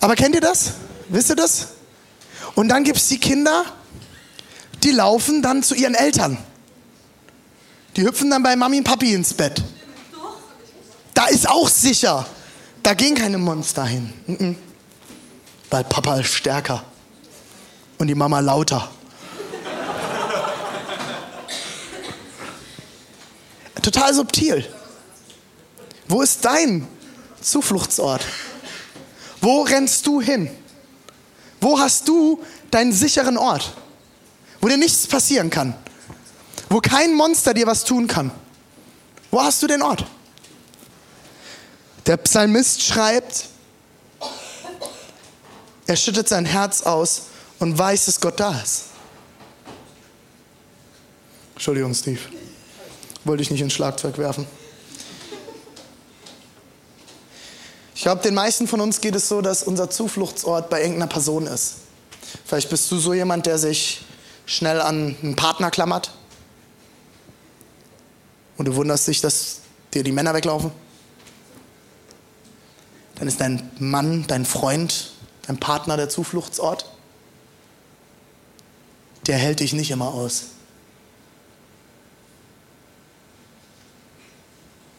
[0.00, 0.72] Aber kennt ihr das?
[1.08, 1.68] Wisst ihr das?
[2.54, 3.64] Und dann gibt es die Kinder,
[4.84, 6.36] die laufen dann zu ihren Eltern.
[7.96, 9.62] Die hüpfen dann bei Mami und Papi ins Bett.
[11.14, 12.26] Da ist auch sicher.
[12.82, 14.58] Da gehen keine Monster hin.
[15.70, 16.84] Weil Papa ist stärker.
[17.98, 18.90] Und die Mama lauter.
[23.80, 24.66] Total subtil.
[26.08, 26.86] Wo ist dein
[27.40, 28.24] Zufluchtsort?
[29.40, 30.50] Wo rennst du hin?
[31.60, 33.74] Wo hast du deinen sicheren Ort?
[34.64, 35.74] Wo dir nichts passieren kann?
[36.70, 38.30] Wo kein Monster dir was tun kann?
[39.30, 40.06] Wo hast du den Ort?
[42.06, 43.44] Der Psalmist schreibt,
[45.86, 47.24] er schüttet sein Herz aus
[47.58, 48.84] und weiß, dass Gott da ist.
[51.52, 52.20] Entschuldigung, Steve.
[53.24, 54.46] Wollte ich nicht ins Schlagzeug werfen.
[57.94, 61.46] Ich glaube, den meisten von uns geht es so, dass unser Zufluchtsort bei irgendeiner Person
[61.48, 61.74] ist.
[62.46, 64.00] Vielleicht bist du so jemand, der sich
[64.46, 66.12] schnell an einen Partner klammert.
[68.56, 69.60] Und du wunderst dich, dass
[69.92, 70.70] dir die Männer weglaufen.
[73.16, 75.12] Dann ist dein Mann, dein Freund,
[75.46, 76.90] dein Partner der Zufluchtsort.
[79.26, 80.46] Der hält dich nicht immer aus.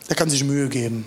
[0.10, 1.06] Der kann sich Mühe geben.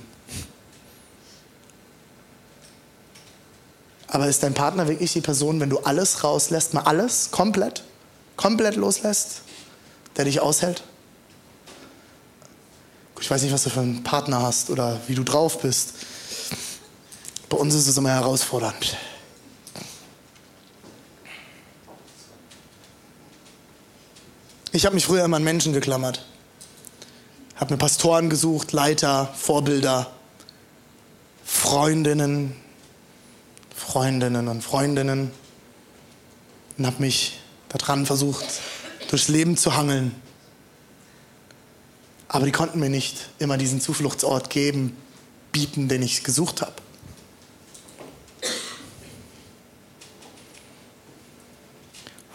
[4.09, 7.85] Aber ist dein Partner wirklich die Person, wenn du alles rauslässt, mal alles, komplett,
[8.39, 9.43] komplett loslässt,
[10.17, 10.83] der dich aushält?
[13.21, 15.95] Ich weiß nicht, was du für einen Partner hast oder wie du drauf bist.
[17.51, 18.97] Bei uns ist es immer herausfordernd.
[24.73, 26.25] Ich habe mich früher immer an Menschen geklammert.
[27.57, 30.13] Habe mir Pastoren gesucht, Leiter, Vorbilder,
[31.45, 32.55] Freundinnen,
[33.75, 35.33] Freundinnen und Freundinnen
[36.77, 38.47] und habe mich daran versucht,
[39.11, 40.15] durchs Leben zu hangeln.
[42.29, 44.97] Aber die konnten mir nicht immer diesen Zufluchtsort geben,
[45.53, 46.73] bieten, den ich gesucht habe.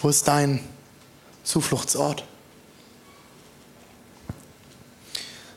[0.02, 0.60] Wo ist dein
[1.43, 2.26] Zufluchtsort?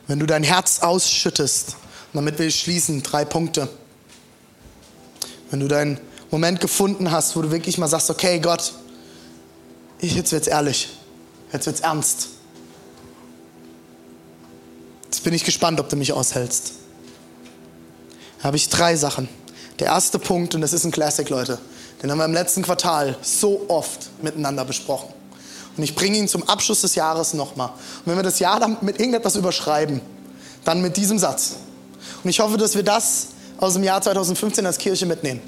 [0.07, 1.75] Wenn du dein Herz ausschüttest,
[2.13, 3.67] und damit will ich schließen, drei Punkte.
[5.49, 5.99] Wenn du deinen
[6.31, 8.73] Moment gefunden hast, wo du wirklich mal sagst, okay, Gott,
[10.01, 10.89] jetzt wird's ehrlich,
[11.51, 12.29] jetzt wird's ernst.
[15.05, 16.73] Jetzt bin ich gespannt, ob du mich aushältst.
[18.39, 19.27] Da habe ich drei Sachen.
[19.79, 21.59] Der erste Punkt, und das ist ein Classic, Leute,
[22.01, 25.13] den haben wir im letzten Quartal so oft miteinander besprochen.
[25.75, 27.69] Und ich bringe ihn zum Abschluss des Jahres nochmal.
[27.69, 30.01] Und wenn wir das Jahr dann mit irgendetwas überschreiben,
[30.65, 31.55] dann mit diesem Satz.
[32.23, 35.41] Und ich hoffe, dass wir das aus dem Jahr 2015 als Kirche mitnehmen.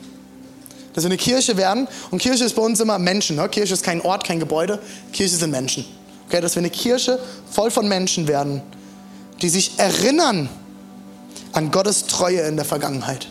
[1.00, 1.88] Dass wir eine Kirche werden.
[2.12, 3.36] Und Kirche ist bei uns immer Menschen.
[3.36, 3.48] Ne?
[3.50, 4.80] Kirche ist kein Ort, kein Gebäude.
[5.14, 5.86] Kirche sind Menschen.
[6.28, 6.42] Okay?
[6.42, 8.62] Dass wir eine Kirche voll von Menschen werden,
[9.42, 10.50] die sich erinnern
[11.54, 13.28] an Gottes Treue in der Vergangenheit.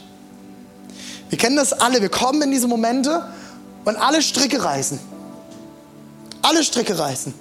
[1.28, 2.00] Wir kennen das alle.
[2.00, 3.24] Wir kommen in diese Momente
[3.84, 4.98] und alle Stricke reißen
[6.48, 7.34] alle Stricke reißen.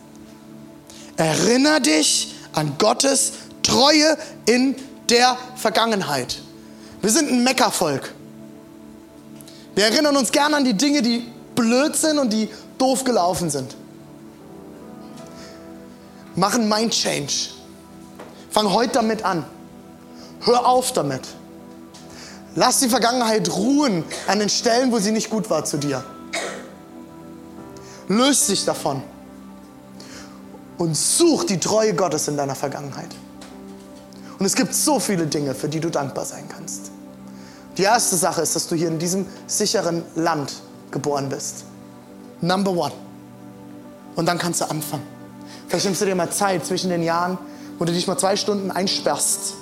[1.16, 4.76] Erinner dich an Gottes Treue in
[5.10, 6.42] der Vergangenheit.
[7.02, 8.14] Wir sind ein Meckervolk.
[9.78, 13.78] Wir erinnern uns gerne an die Dinge, die blöd sind und die doof gelaufen sind.
[16.36, 17.50] Machen Mind Change.
[18.50, 19.46] Fang heute damit an.
[20.42, 21.22] Hör auf damit.
[22.56, 26.04] Lass die Vergangenheit ruhen an den Stellen, wo sie nicht gut war zu dir.
[28.08, 29.04] Löst dich davon
[30.80, 33.14] und such die Treue Gottes in deiner Vergangenheit.
[34.40, 36.97] Und es gibt so viele Dinge, für die du dankbar sein kannst.
[37.78, 40.54] Die erste Sache ist, dass du hier in diesem sicheren Land
[40.92, 41.66] geboren bist.
[42.42, 42.94] Number one.
[44.16, 45.04] Und dann kannst du anfangen.
[45.68, 47.38] Vielleicht nimmst du dir mal Zeit zwischen den Jahren,
[47.78, 49.54] wo du dich mal zwei Stunden einsperrst,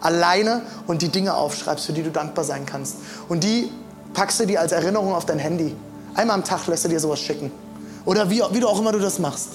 [0.00, 2.96] alleine und die Dinge aufschreibst, für die du dankbar sein kannst.
[3.28, 3.70] Und die
[4.14, 5.76] packst du dir als Erinnerung auf dein Handy.
[6.14, 7.52] Einmal am Tag lässt du dir sowas schicken.
[8.06, 9.50] Oder wie, wie du auch immer du das machst.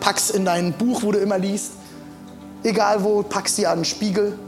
[0.00, 1.72] Pack's in dein Buch, wo du immer liest.
[2.62, 4.38] Egal wo, pack's dir an den Spiegel.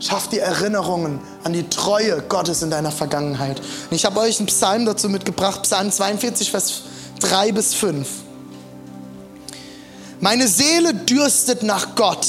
[0.00, 3.60] Schaff dir Erinnerungen an die Treue Gottes in deiner Vergangenheit.
[3.60, 6.82] Und ich habe euch einen Psalm dazu mitgebracht, Psalm 42, Vers
[7.20, 8.06] 3 bis 5.
[10.20, 12.26] Meine Seele dürstet nach Gott.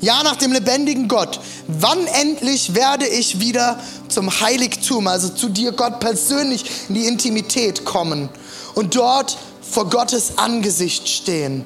[0.00, 1.40] Ja, nach dem lebendigen Gott.
[1.68, 7.84] Wann endlich werde ich wieder zum Heiligtum, also zu dir, Gott, persönlich in die Intimität
[7.84, 8.28] kommen?
[8.76, 11.64] und dort vor Gottes Angesicht stehen.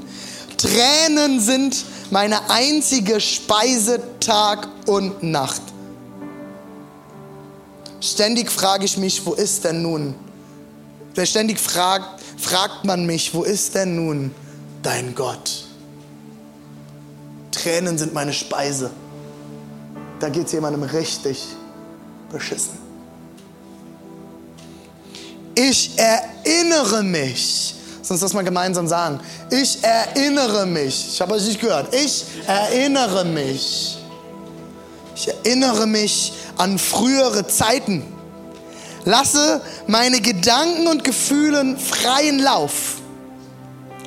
[0.56, 5.62] Tränen sind meine einzige Speise Tag und Nacht.
[8.00, 10.14] Ständig frage ich mich, wo ist denn nun?
[11.22, 14.34] Ständig fragt, fragt man mich, wo ist denn nun
[14.82, 15.66] dein Gott?
[17.50, 18.90] Tränen sind meine Speise.
[20.18, 21.44] Da geht es jemandem richtig
[22.30, 22.78] beschissen.
[25.54, 27.74] Ich erinnere mich.
[27.98, 29.20] Lass uns das mal gemeinsam sagen.
[29.50, 31.08] Ich erinnere mich.
[31.12, 31.94] Ich habe euch nicht gehört.
[31.94, 33.98] Ich erinnere mich.
[35.26, 38.04] erinnere mich an frühere Zeiten.
[39.04, 43.00] Lasse meine Gedanken und Gefühlen freien Lauf.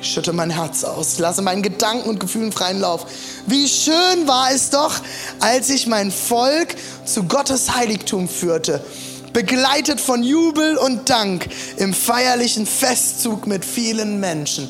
[0.04, 1.14] Ich schütte mein Herz aus.
[1.14, 3.06] Ich lasse meinen Gedanken und Gefühlen freien Lauf.
[3.46, 4.92] Wie schön war es doch,
[5.40, 6.76] als ich mein Volk
[7.06, 8.84] zu Gottes Heiligtum führte,
[9.32, 14.68] begleitet von Jubel und Dank im feierlichen Festzug mit vielen Menschen.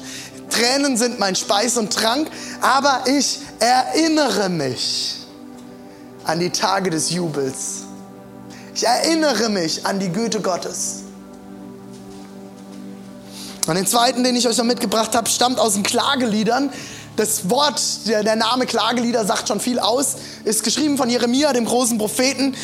[0.51, 2.29] Tränen sind mein Speis und Trank,
[2.61, 5.17] aber ich erinnere mich
[6.25, 7.83] an die Tage des Jubels.
[8.75, 11.05] Ich erinnere mich an die Güte Gottes.
[13.67, 16.71] Und den zweiten, den ich euch noch mitgebracht habe, stammt aus den Klageliedern.
[17.17, 21.97] Das Wort, der, Name Klagelieder sagt schon viel aus, ist geschrieben von Jeremia, dem großen
[21.97, 22.57] Propheten,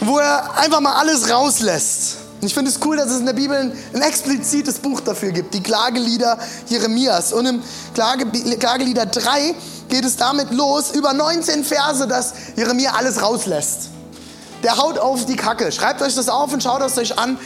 [0.00, 2.19] wo er einfach mal alles rauslässt.
[2.40, 5.30] Und ich finde es cool, dass es in der Bibel ein, ein, explizites Buch dafür
[5.30, 7.34] gibt, die Klagelieder Jeremias.
[7.34, 8.26] Und im Klage,
[8.58, 9.54] Klagelieder 3
[9.90, 13.90] geht es damit los, über 19 Verse, dass Jeremia alles rauslässt.
[14.62, 15.70] Der haut auf die Kacke.
[15.70, 17.38] Schreibt euch das auf und schaut es euch an.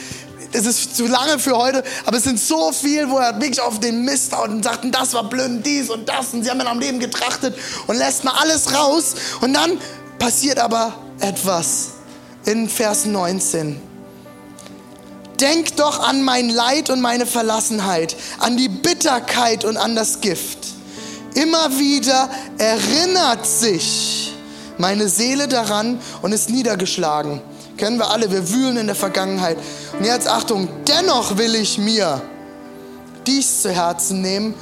[0.53, 3.81] Es ist zu lange für heute, aber es sind so viel, wo er wirklich auf
[3.81, 6.67] den Mist haut und sagt, das war blöd, dies und das und sie haben in
[6.67, 9.15] am Leben getrachtet und lässt mal alles raus.
[9.41, 9.77] Und dann
[10.19, 11.89] passiert aber etwas
[12.45, 13.94] in Vers 19.
[15.39, 20.59] Denk doch an mein Leid und meine Verlassenheit, an die Bitterkeit und an das Gift.
[21.33, 24.33] Immer wieder erinnert sich
[24.77, 27.41] meine Seele daran und ist niedergeschlagen.
[27.77, 29.57] Kennen wir alle, wir wühlen in der Vergangenheit.
[29.97, 32.21] Und jetzt Achtung, dennoch will ich mir
[33.27, 34.53] dies zu Herzen nehmen.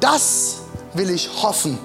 [0.00, 0.56] Das
[0.94, 1.78] will ich hoffen.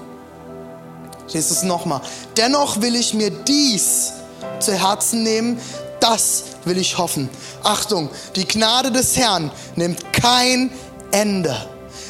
[1.32, 2.00] Lest es nochmal.
[2.36, 4.12] Dennoch will ich mir dies
[4.60, 5.60] zu Herzen nehmen.
[6.04, 7.30] Das will ich hoffen.
[7.62, 10.70] Achtung, die Gnade des Herrn nimmt kein
[11.12, 11.56] Ende.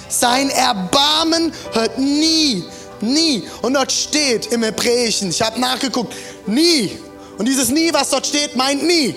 [0.08, 2.64] Sein Erbarmen hört nie,
[3.00, 3.44] nie.
[3.62, 6.12] Und dort steht im Hebräischen, ich habe nachgeguckt,
[6.44, 6.98] nie.
[7.38, 9.14] Und dieses nie, was dort steht, meint nie.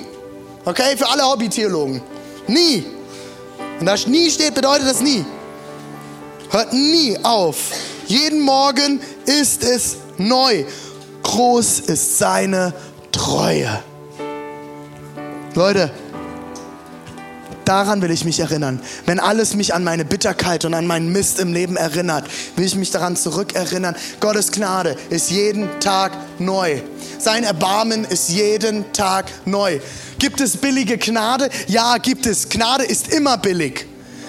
[0.64, 2.00] Okay, für alle Hobbytheologen.
[2.46, 2.86] Nie.
[3.80, 5.26] Und da nie steht, bedeutet das nie.
[6.52, 7.58] Hört nie auf.
[8.06, 10.66] Jeden Morgen ist es neu.
[11.24, 12.76] Groß ist seine
[13.12, 13.84] Treue.
[15.58, 15.90] Leute,
[17.66, 18.80] daran will ich mich erinnern.
[19.08, 22.76] Wenn alles mich an meine Bitterkeit und an meinen Mist im Leben erinnert, will ich
[22.76, 23.96] mich daran zurückerinnern.
[24.20, 26.80] Gottes Gnade ist jeden Tag neu.
[27.18, 29.80] Sein Erbarmen ist jeden Tag neu.
[30.20, 31.50] Gibt es billige Gnade?
[31.66, 32.50] Ja, gibt es.
[32.50, 33.88] Gnade ist immer billig.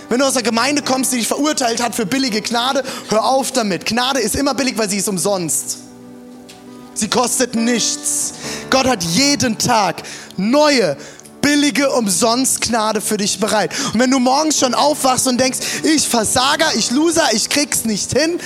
[0.08, 3.52] Wenn du aus der Gemeinde kommst, die dich verurteilt hat für billige Gnade, hör auf
[3.52, 3.84] damit.
[3.84, 5.76] Gnade ist immer billig, weil sie ist umsonst.
[6.94, 8.32] Sie kostet nichts.
[8.70, 10.02] Gott hat jeden Tag
[10.36, 10.96] neue,
[11.48, 13.72] billige Umsonst-Gnade für dich bereit.
[13.94, 18.12] Und wenn du morgens schon aufwachst und denkst, ich Versager, ich Loser, ich krieg's nicht
[18.12, 18.38] hin,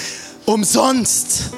[0.47, 1.51] umsonst.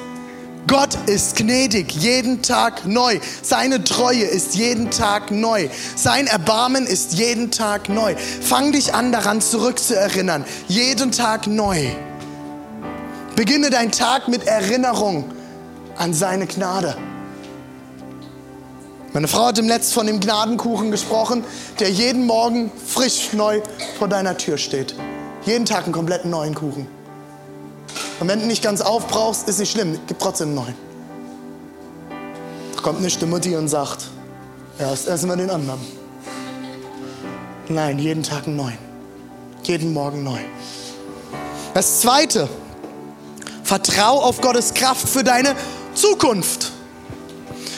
[0.65, 3.19] Gott ist gnädig, jeden Tag neu.
[3.43, 5.69] Seine Treue ist jeden Tag neu.
[5.95, 8.15] Sein Erbarmen ist jeden Tag neu.
[8.41, 10.45] Fang dich an, daran zurückzuerinnern.
[10.67, 11.91] Jeden Tag neu.
[13.35, 15.31] Beginne deinen Tag mit Erinnerung
[15.95, 16.97] an seine Gnade.
[19.15, 21.45] Meine Frau hat im Netz von dem Gnadenkuchen gesprochen,
[21.79, 23.61] der jeden Morgen frisch neu
[23.97, 24.93] vor deiner Tür steht.
[25.45, 26.85] Jeden Tag einen kompletten neuen Kuchen.
[28.19, 30.75] Und wenn du nicht ganz aufbrauchst, ist nicht schlimm, gib trotzdem einen neuen.
[32.75, 34.09] Da kommt nicht die Mutti und sagt,
[34.77, 35.79] erst essen wir den anderen.
[37.69, 38.77] Nein, jeden Tag einen neuen.
[39.63, 40.39] Jeden Morgen neu.
[41.73, 42.49] Das zweite,
[43.63, 45.55] vertrau auf Gottes Kraft für deine
[45.93, 46.73] Zukunft.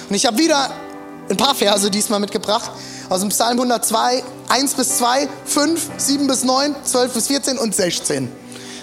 [0.09, 0.71] Und ich habe wieder
[1.29, 2.71] ein paar Verse diesmal mitgebracht.
[3.09, 7.75] Aus dem Psalm 102, 1 bis 2, 5, 7 bis 9, 12 bis 14 und
[7.75, 8.31] 16.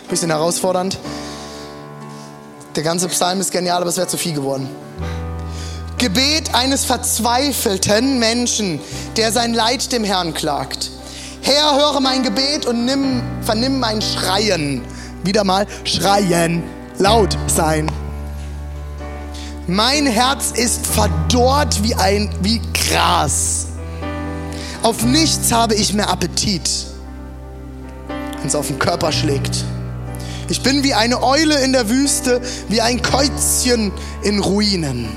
[0.08, 0.98] Bisschen herausfordernd.
[2.76, 4.68] Der ganze Psalm ist genial, aber es wäre zu viel geworden.
[5.98, 8.80] Gebet eines verzweifelten Menschen,
[9.16, 10.90] der sein Leid dem Herrn klagt.
[11.40, 14.82] Herr, höre mein Gebet und nimm, vernimm mein Schreien.
[15.22, 16.62] Wieder mal schreien,
[16.98, 17.90] laut sein.
[19.66, 23.68] Mein Herz ist verdorrt wie ein wie Gras.
[24.82, 26.68] Auf nichts habe ich mehr Appetit,
[28.08, 29.64] wenn es auf den Körper schlägt.
[30.50, 33.90] Ich bin wie eine Eule in der Wüste, wie ein Käuzchen
[34.22, 35.08] in Ruinen.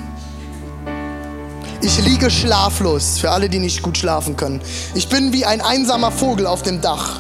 [1.82, 4.62] Ich liege schlaflos, für alle, die nicht gut schlafen können.
[4.96, 7.20] Ich bin wie ein einsamer Vogel auf dem Dach.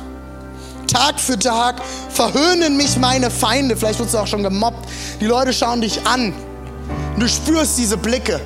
[0.88, 3.76] Tag für Tag verhöhnen mich meine Feinde.
[3.76, 4.88] Vielleicht wirst du auch schon gemobbt.
[5.20, 6.34] Die Leute schauen dich an,
[7.20, 8.40] du spürst diese Blicke.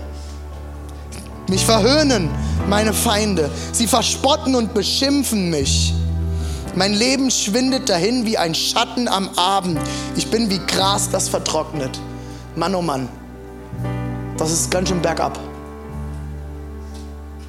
[1.47, 2.29] Mich verhöhnen
[2.67, 3.49] meine Feinde.
[3.71, 5.93] Sie verspotten und beschimpfen mich.
[6.75, 9.77] Mein Leben schwindet dahin wie ein Schatten am Abend.
[10.15, 11.99] Ich bin wie Gras, das vertrocknet.
[12.55, 13.09] Mann, oh Mann.
[14.37, 15.37] das ist ganz schön bergab.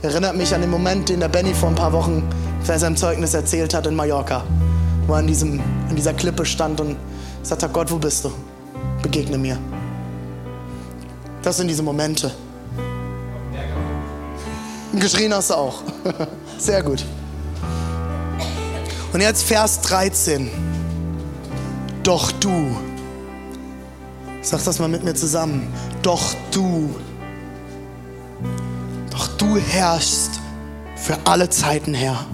[0.03, 2.29] Erinnert mich an den Moment, den der Benny vor ein paar Wochen
[2.67, 4.43] bei seinem Zeugnis erzählt hat in Mallorca,
[5.07, 6.97] wo er an, diesem, an dieser Klippe stand und
[7.43, 8.33] sagte, Gott, wo bist du?
[9.03, 9.59] Begegne mir.
[11.43, 12.33] Das sind diese Momente.
[14.95, 15.83] Geschrien hast du auch.
[16.59, 17.05] Sehr gut.
[19.13, 20.51] Und jetzt Vers 13.
[22.03, 22.77] Doch du.
[24.43, 25.73] Sag das mal mit mir zusammen.
[26.03, 26.95] Doch du.
[29.11, 30.41] Doch du herrschst
[30.97, 32.25] für alle Zeiten her.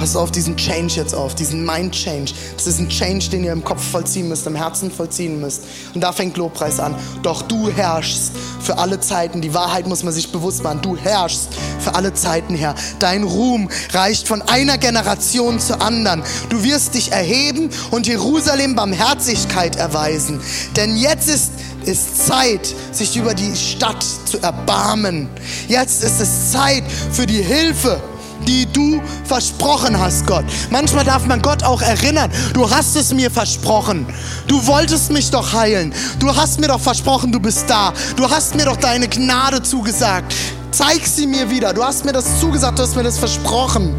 [0.00, 2.32] Pass auf diesen Change jetzt auf, diesen Mind Change.
[2.56, 5.64] Das ist ein Change, den ihr im Kopf vollziehen müsst, im Herzen vollziehen müsst.
[5.94, 6.94] Und da fängt Lobpreis an.
[7.22, 8.32] Doch du herrschst
[8.62, 9.42] für alle Zeiten.
[9.42, 10.80] Die Wahrheit muss man sich bewusst machen.
[10.80, 12.74] Du herrschst für alle Zeiten her.
[12.98, 16.22] Dein Ruhm reicht von einer Generation zur anderen.
[16.48, 20.40] Du wirst dich erheben und Jerusalem Barmherzigkeit erweisen.
[20.76, 21.50] Denn jetzt ist
[21.86, 25.30] ist Zeit, sich über die Stadt zu erbarmen.
[25.66, 28.02] Jetzt ist es Zeit für die Hilfe
[28.50, 30.44] die du versprochen hast, Gott.
[30.70, 34.06] Manchmal darf man Gott auch erinnern, du hast es mir versprochen.
[34.48, 35.94] Du wolltest mich doch heilen.
[36.18, 37.92] Du hast mir doch versprochen, du bist da.
[38.16, 40.34] Du hast mir doch deine Gnade zugesagt.
[40.72, 41.72] Zeig sie mir wieder.
[41.72, 43.94] Du hast mir das zugesagt, du hast mir das versprochen.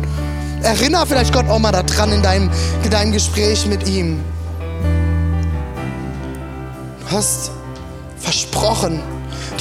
[0.63, 2.51] Erinner vielleicht Gott auch mal daran in deinem,
[2.83, 4.19] in deinem Gespräch mit ihm.
[6.99, 7.51] Du hast
[8.19, 9.01] versprochen,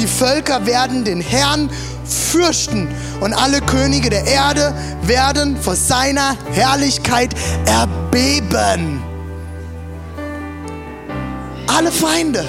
[0.01, 1.71] die Völker werden den Herrn
[2.05, 2.89] fürchten
[3.21, 7.35] und alle Könige der Erde werden vor seiner Herrlichkeit
[7.67, 9.03] erbeben.
[11.67, 12.45] Alle Feinde.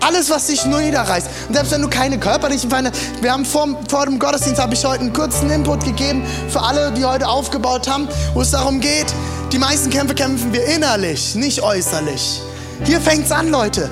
[0.00, 1.28] Alles, was sich nur niederreißt.
[1.48, 4.74] Und selbst wenn du keine körperlichen Feinde hast, wir haben vor, vor dem Gottesdienst, habe
[4.74, 8.80] ich heute einen kurzen Input gegeben für alle, die heute aufgebaut haben, wo es darum
[8.80, 9.06] geht,
[9.50, 12.42] die meisten Kämpfe kämpfen wir innerlich, nicht äußerlich.
[12.84, 13.88] Hier fängt es an, Leute.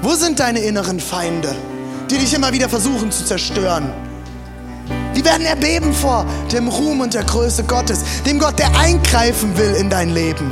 [0.00, 1.54] Wo sind deine inneren Feinde,
[2.10, 3.92] die dich immer wieder versuchen zu zerstören?
[5.14, 9.74] Die werden erbeben vor dem Ruhm und der Größe Gottes, dem Gott, der eingreifen will
[9.74, 10.50] in dein Leben,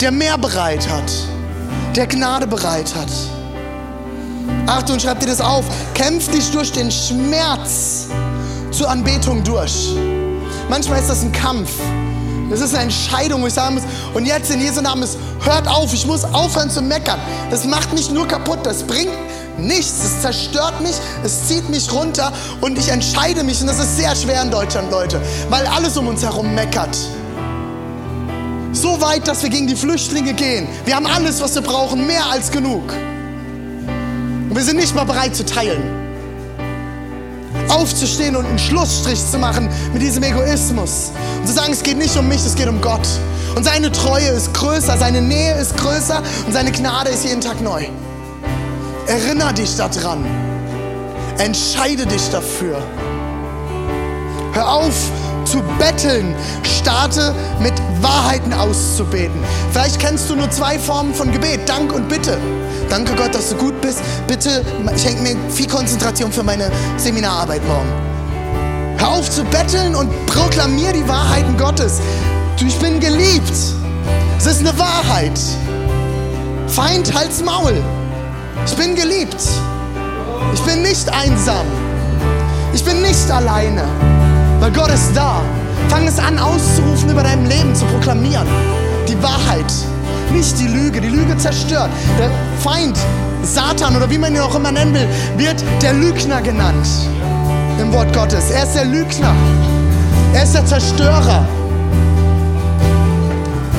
[0.00, 1.10] der mehr bereit hat,
[1.96, 3.10] der Gnade bereit hat.
[4.66, 5.64] Achtung, schreib dir das auf.
[5.94, 8.06] Kämpf dich durch den Schmerz
[8.70, 9.94] zur Anbetung durch.
[10.68, 11.70] Manchmal ist das ein Kampf.
[12.50, 15.66] Das ist eine Entscheidung, wo ich sagen muss, und jetzt in Jesu Namen, es hört
[15.66, 17.18] auf, ich muss aufhören zu meckern.
[17.50, 19.12] Das macht mich nur kaputt, das bringt
[19.58, 20.04] nichts.
[20.04, 23.60] Es zerstört mich, es zieht mich runter und ich entscheide mich.
[23.60, 26.96] Und das ist sehr schwer in Deutschland, Leute, weil alles um uns herum meckert.
[28.72, 30.66] So weit, dass wir gegen die Flüchtlinge gehen.
[30.84, 32.92] Wir haben alles, was wir brauchen, mehr als genug.
[34.48, 35.82] Und wir sind nicht mal bereit zu teilen.
[37.68, 41.12] Aufzustehen und einen Schlussstrich zu machen mit diesem Egoismus.
[41.40, 43.06] Und zu sagen, es geht nicht um mich, es geht um Gott.
[43.54, 47.60] Und seine Treue ist größer, seine Nähe ist größer und seine Gnade ist jeden Tag
[47.60, 47.86] neu.
[49.06, 50.24] Erinner dich daran.
[51.38, 52.82] Entscheide dich dafür.
[54.52, 54.94] Hör auf
[55.44, 56.34] zu betteln.
[56.62, 59.38] Starte mit Wahrheiten auszubeten.
[59.72, 62.38] Vielleicht kennst du nur zwei Formen von Gebet, Dank und Bitte.
[62.88, 64.00] Danke Gott, dass du gut bist.
[64.26, 64.64] Bitte
[64.96, 67.92] schenk mir viel Konzentration für meine Seminararbeit morgen.
[68.98, 72.00] Hör auf zu betteln und proklamier die Wahrheiten Gottes.
[72.66, 73.52] Ich bin geliebt.
[74.38, 75.38] Es ist eine Wahrheit.
[76.68, 77.82] Feind, halt's Maul.
[78.66, 79.36] Ich bin geliebt.
[80.54, 81.66] Ich bin nicht einsam.
[82.72, 83.84] Ich bin nicht alleine,
[84.60, 85.42] weil Gott ist da.
[85.88, 88.46] Fang es an auszurufen über deinem Leben, zu proklamieren.
[89.08, 89.72] Die Wahrheit,
[90.32, 91.00] nicht die Lüge.
[91.00, 91.90] Die Lüge zerstört.
[92.18, 92.30] Der
[92.60, 92.96] Feind,
[93.42, 96.86] Satan oder wie man ihn auch immer nennen will, wird der Lügner genannt
[97.80, 98.50] im Wort Gottes.
[98.50, 99.34] Er ist der Lügner.
[100.32, 101.46] Er ist der Zerstörer.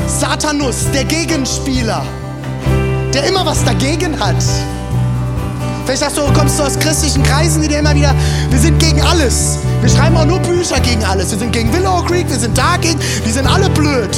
[0.08, 2.06] Satanus, der Gegenspieler,
[3.16, 4.36] der immer was dagegen hat.
[5.86, 8.14] Vielleicht sagst du, kommst du aus christlichen Kreisen, die dir immer wieder,
[8.50, 9.58] wir sind gegen alles.
[9.82, 11.32] Wir schreiben auch nur Bücher gegen alles.
[11.32, 14.10] Wir sind gegen Willow Creek, wir sind dagegen, die sind alle blöd.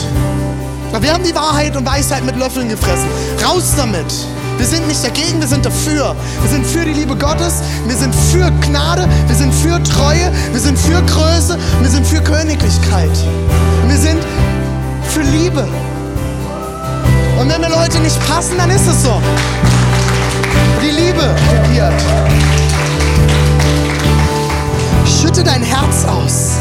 [0.92, 3.06] Aber wir haben die Wahrheit und Weisheit mit Löffeln gefressen.
[3.46, 4.12] Raus damit.
[4.58, 6.16] Wir sind nicht dagegen, wir sind dafür.
[6.42, 10.60] Wir sind für die Liebe Gottes, wir sind für Gnade, wir sind für Treue, wir
[10.60, 13.12] sind für Größe, wir sind für Königlichkeit.
[13.88, 14.24] Wir sind
[15.10, 15.68] für Liebe.
[17.48, 19.22] Und wenn wir Leute nicht passen, dann ist es so
[20.82, 21.94] die Liebe regiert.
[25.06, 26.58] Schütte dein Herz aus.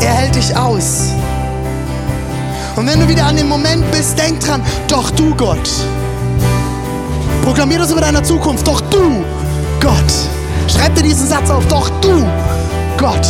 [0.00, 1.12] Er hält dich aus.
[2.76, 5.68] Und wenn du wieder an dem Moment bist, denk dran, doch du Gott.
[7.42, 9.22] Proklamier das über deiner Zukunft, doch du
[9.82, 10.12] Gott.
[10.66, 12.26] Schreib dir diesen Satz auf, doch du
[12.96, 13.28] Gott.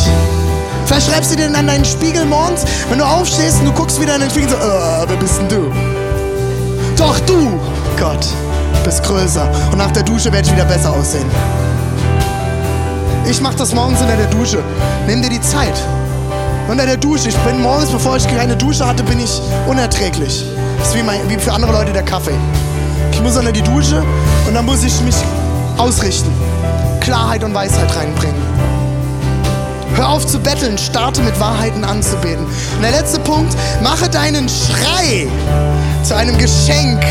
[0.87, 4.15] Vielleicht schreibst du dir an deinen Spiegel morgens, wenn du aufstehst und du guckst wieder
[4.15, 5.71] in den Spiegel so, uh, wer bist denn du?
[6.95, 7.59] Doch du,
[7.99, 8.25] Gott
[8.85, 9.49] bist größer.
[9.69, 11.25] Und nach der Dusche werde ich wieder besser aussehen.
[13.29, 14.59] Ich mache das morgens unter der Dusche.
[15.05, 15.73] Nimm dir die Zeit.
[16.69, 17.27] Unter der Dusche.
[17.27, 20.45] Ich bin morgens, bevor ich keine Dusche hatte, bin ich unerträglich.
[20.79, 22.37] Das ist wie, mein, wie für andere Leute der Kaffee.
[23.11, 24.01] Ich muss unter die Dusche
[24.47, 25.15] und dann muss ich mich
[25.77, 26.31] ausrichten.
[27.01, 28.76] Klarheit und Weisheit reinbringen.
[29.97, 32.45] Hör auf zu betteln, starte mit Wahrheiten anzubeten.
[32.45, 35.27] Und der letzte Punkt, mache deinen Schrei
[36.03, 37.03] zu einem Geschenk,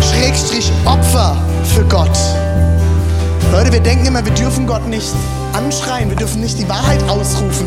[0.00, 2.16] Schrägstrich Opfer für Gott.
[3.50, 5.10] Leute, wir denken immer, wir dürfen Gott nicht
[5.52, 7.66] anschreien, wir dürfen nicht die Wahrheit ausrufen.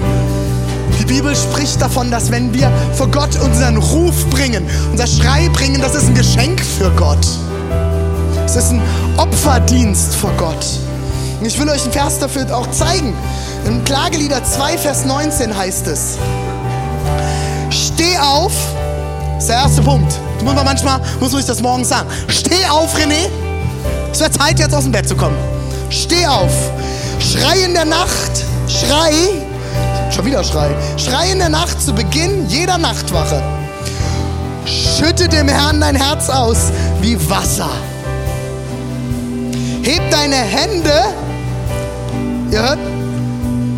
[1.01, 5.82] Die Bibel spricht davon, dass wenn wir vor Gott unseren Ruf bringen, unser Schrei bringen,
[5.82, 7.28] das ist ein Geschenk für Gott.
[8.45, 8.82] Es ist ein
[9.17, 10.65] Opferdienst vor Gott.
[11.41, 13.13] Und ich will euch einen Vers dafür auch zeigen.
[13.66, 16.18] In Klagelieder 2, Vers 19 heißt es,
[17.70, 18.51] Steh auf,
[19.36, 20.11] das ist der erste Punkt.
[20.36, 22.09] Das muss man manchmal, muss man sich das morgens sagen.
[22.28, 23.30] Steh auf, René.
[24.11, 25.38] Es wird Zeit, jetzt aus dem Bett zu kommen.
[25.89, 26.51] Steh auf.
[27.20, 28.32] Schrei in der Nacht.
[28.68, 29.11] Schrei.
[30.11, 30.70] Schon wieder Schrei.
[30.97, 33.41] Schrei in der Nacht zu Beginn jeder Nachtwache.
[34.66, 37.70] Schütte dem Herrn dein Herz aus wie Wasser.
[39.84, 40.93] Heb deine Hände.
[42.51, 42.93] Ihr hört?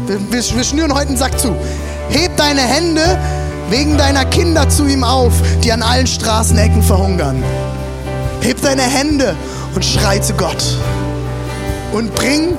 [0.08, 1.56] Wir, wir, schnüren heute einen Sack zu.
[2.10, 3.20] Heb deine Hände
[3.70, 5.34] wegen deiner Kinder zu ihm auf,
[5.64, 7.43] die an allen Straßenecken verhungern.
[8.41, 9.36] Heb deine Hände
[9.74, 10.64] und schrei zu Gott.
[11.91, 12.56] Und bring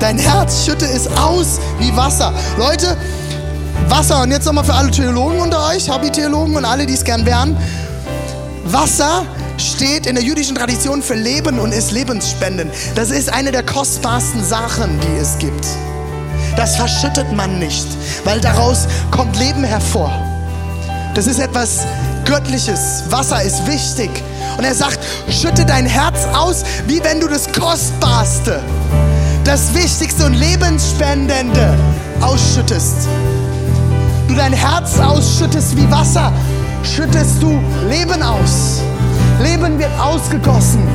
[0.00, 2.34] dein Herz, schütte es aus wie Wasser.
[2.58, 2.96] Leute,
[3.88, 7.24] Wasser, und jetzt nochmal für alle Theologen unter euch, Hobby-Theologen und alle, die es gern
[7.24, 7.56] wären.
[8.64, 9.24] Wasser
[9.56, 12.70] steht in der jüdischen Tradition für Leben und ist lebensspendend.
[12.94, 15.66] Das ist eine der kostbarsten Sachen, die es gibt.
[16.56, 17.86] Das verschüttet man nicht,
[18.24, 20.12] weil daraus kommt Leben hervor.
[21.14, 21.80] Das ist etwas
[22.24, 23.04] Göttliches.
[23.10, 24.10] Wasser ist wichtig.
[24.56, 24.98] Und er sagt,
[25.30, 28.60] schütte dein Herz aus, wie wenn du das Kostbarste,
[29.44, 31.74] das Wichtigste und Lebensspendende
[32.20, 33.08] ausschüttest.
[34.28, 36.32] Du dein Herz ausschüttest wie Wasser,
[36.82, 38.80] schüttest du Leben aus.
[39.40, 40.86] Leben wird ausgegossen.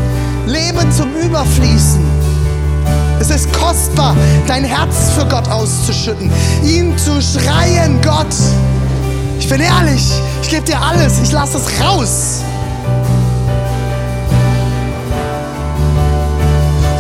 [0.46, 2.17] Leben zum Überfließen.
[3.20, 4.16] Es ist kostbar,
[4.48, 6.32] dein Herz für Gott auszuschütten,
[6.64, 8.34] ihn zu schreien, Gott.
[9.40, 10.12] Ich bin ehrlich,
[10.42, 12.42] ich gebe dir alles, ich lasse es raus.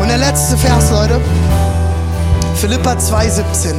[0.01, 1.21] Und der letzte Vers, Leute,
[2.55, 3.75] Philippa 2,17.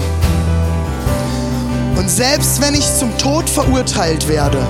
[1.97, 4.65] Und selbst wenn ich zum Tod verurteilt werde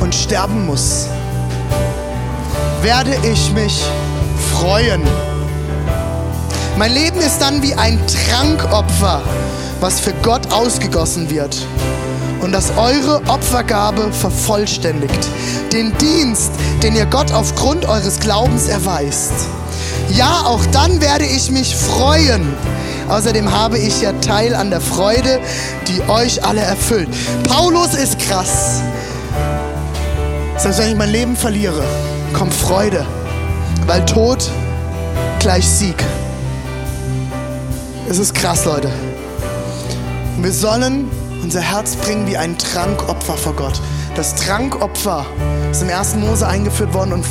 [0.00, 1.06] und sterben muss,
[2.82, 3.84] werde ich mich
[4.52, 5.02] freuen.
[6.76, 9.22] Mein Leben ist dann wie ein Trankopfer,
[9.78, 11.56] was für Gott ausgegossen wird
[12.40, 15.28] und das eure Opfergabe vervollständigt.
[15.72, 16.50] Den Dienst,
[16.82, 19.32] den ihr Gott aufgrund eures Glaubens erweist.
[20.10, 22.52] Ja, auch dann werde ich mich freuen.
[23.08, 25.38] Außerdem habe ich ja Teil an der Freude,
[25.86, 27.08] die euch alle erfüllt.
[27.48, 28.80] Paulus ist krass.
[30.56, 31.84] Selbst wenn ich mein Leben verliere,
[32.32, 33.06] kommt Freude,
[33.86, 34.50] weil Tod
[35.38, 35.96] gleich Sieg.
[38.06, 38.90] Es ist krass, Leute.
[40.38, 41.08] Wir sollen
[41.42, 43.80] unser Herz bringen wie ein Trankopfer vor Gott.
[44.14, 45.24] Das Trankopfer
[45.70, 46.16] ist im 1.
[46.16, 47.24] Mose eingeführt worden und,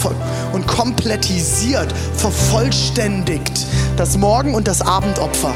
[0.52, 3.68] und komplettisiert, vervollständigt
[3.98, 5.54] das Morgen- und das Abendopfer.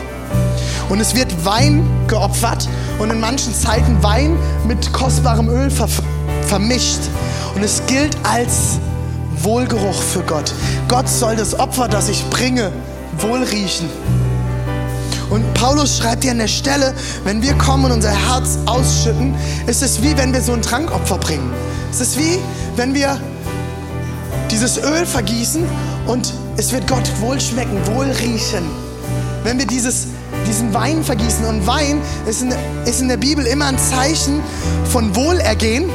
[0.89, 4.37] Und es wird Wein geopfert und in manchen Zeiten Wein
[4.67, 5.89] mit kostbarem Öl ver
[6.43, 6.99] vermischt.
[7.55, 8.77] Und es gilt als
[9.41, 10.53] Wohlgeruch für Gott.
[10.87, 12.71] Gott soll das Opfer, das ich bringe,
[13.19, 13.89] wohl riechen.
[15.29, 19.35] Und Paulus schreibt hier an der Stelle, wenn wir kommen und unser Herz ausschütten,
[19.67, 21.51] ist es wie wenn wir so ein Trankopfer bringen.
[21.91, 22.39] Es ist wie
[22.75, 23.19] wenn wir
[24.51, 25.65] dieses Öl vergießen
[26.07, 28.63] und es wird Gott wohl schmecken, wohl riechen.
[29.43, 30.07] Wenn wir dieses,
[30.47, 32.53] diesen Wein vergießen und Wein ist in,
[32.85, 34.41] ist in der Bibel immer ein Zeichen
[34.91, 35.89] von Wohlergehen,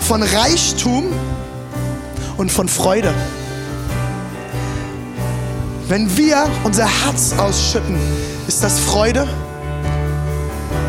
[0.00, 1.04] von Reichtum
[2.38, 3.12] und von Freude.
[5.88, 7.96] Wenn wir unser Herz ausschütten,
[8.46, 9.26] ist das Freude,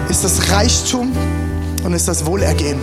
[0.09, 1.13] ist das Reichtum
[1.85, 2.77] und ist das Wohlergehen.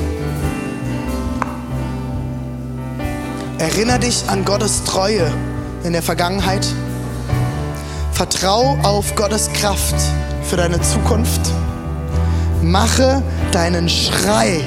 [3.58, 5.30] Erinner dich an Gottes Treue
[5.84, 6.66] in der Vergangenheit.
[8.12, 9.96] Vertrau auf Gottes Kraft
[10.42, 11.42] für deine Zukunft.
[12.62, 14.64] Mache deinen Schrei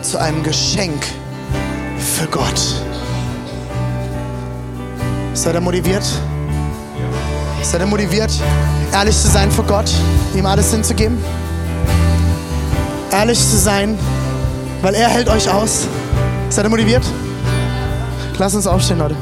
[0.00, 1.04] zu einem Geschenk
[1.98, 2.60] für Gott.
[5.34, 6.04] Seid ihr motiviert?
[7.62, 8.32] Seid ihr motiviert,
[8.92, 9.90] ehrlich zu sein vor Gott,
[10.34, 11.18] ihm alles hinzugeben?
[13.12, 13.98] Ehrlich zu sein,
[14.82, 15.86] weil er hält euch aus.
[16.48, 17.04] Seid ihr motiviert?
[18.38, 19.16] Lass uns aufstehen, Leute.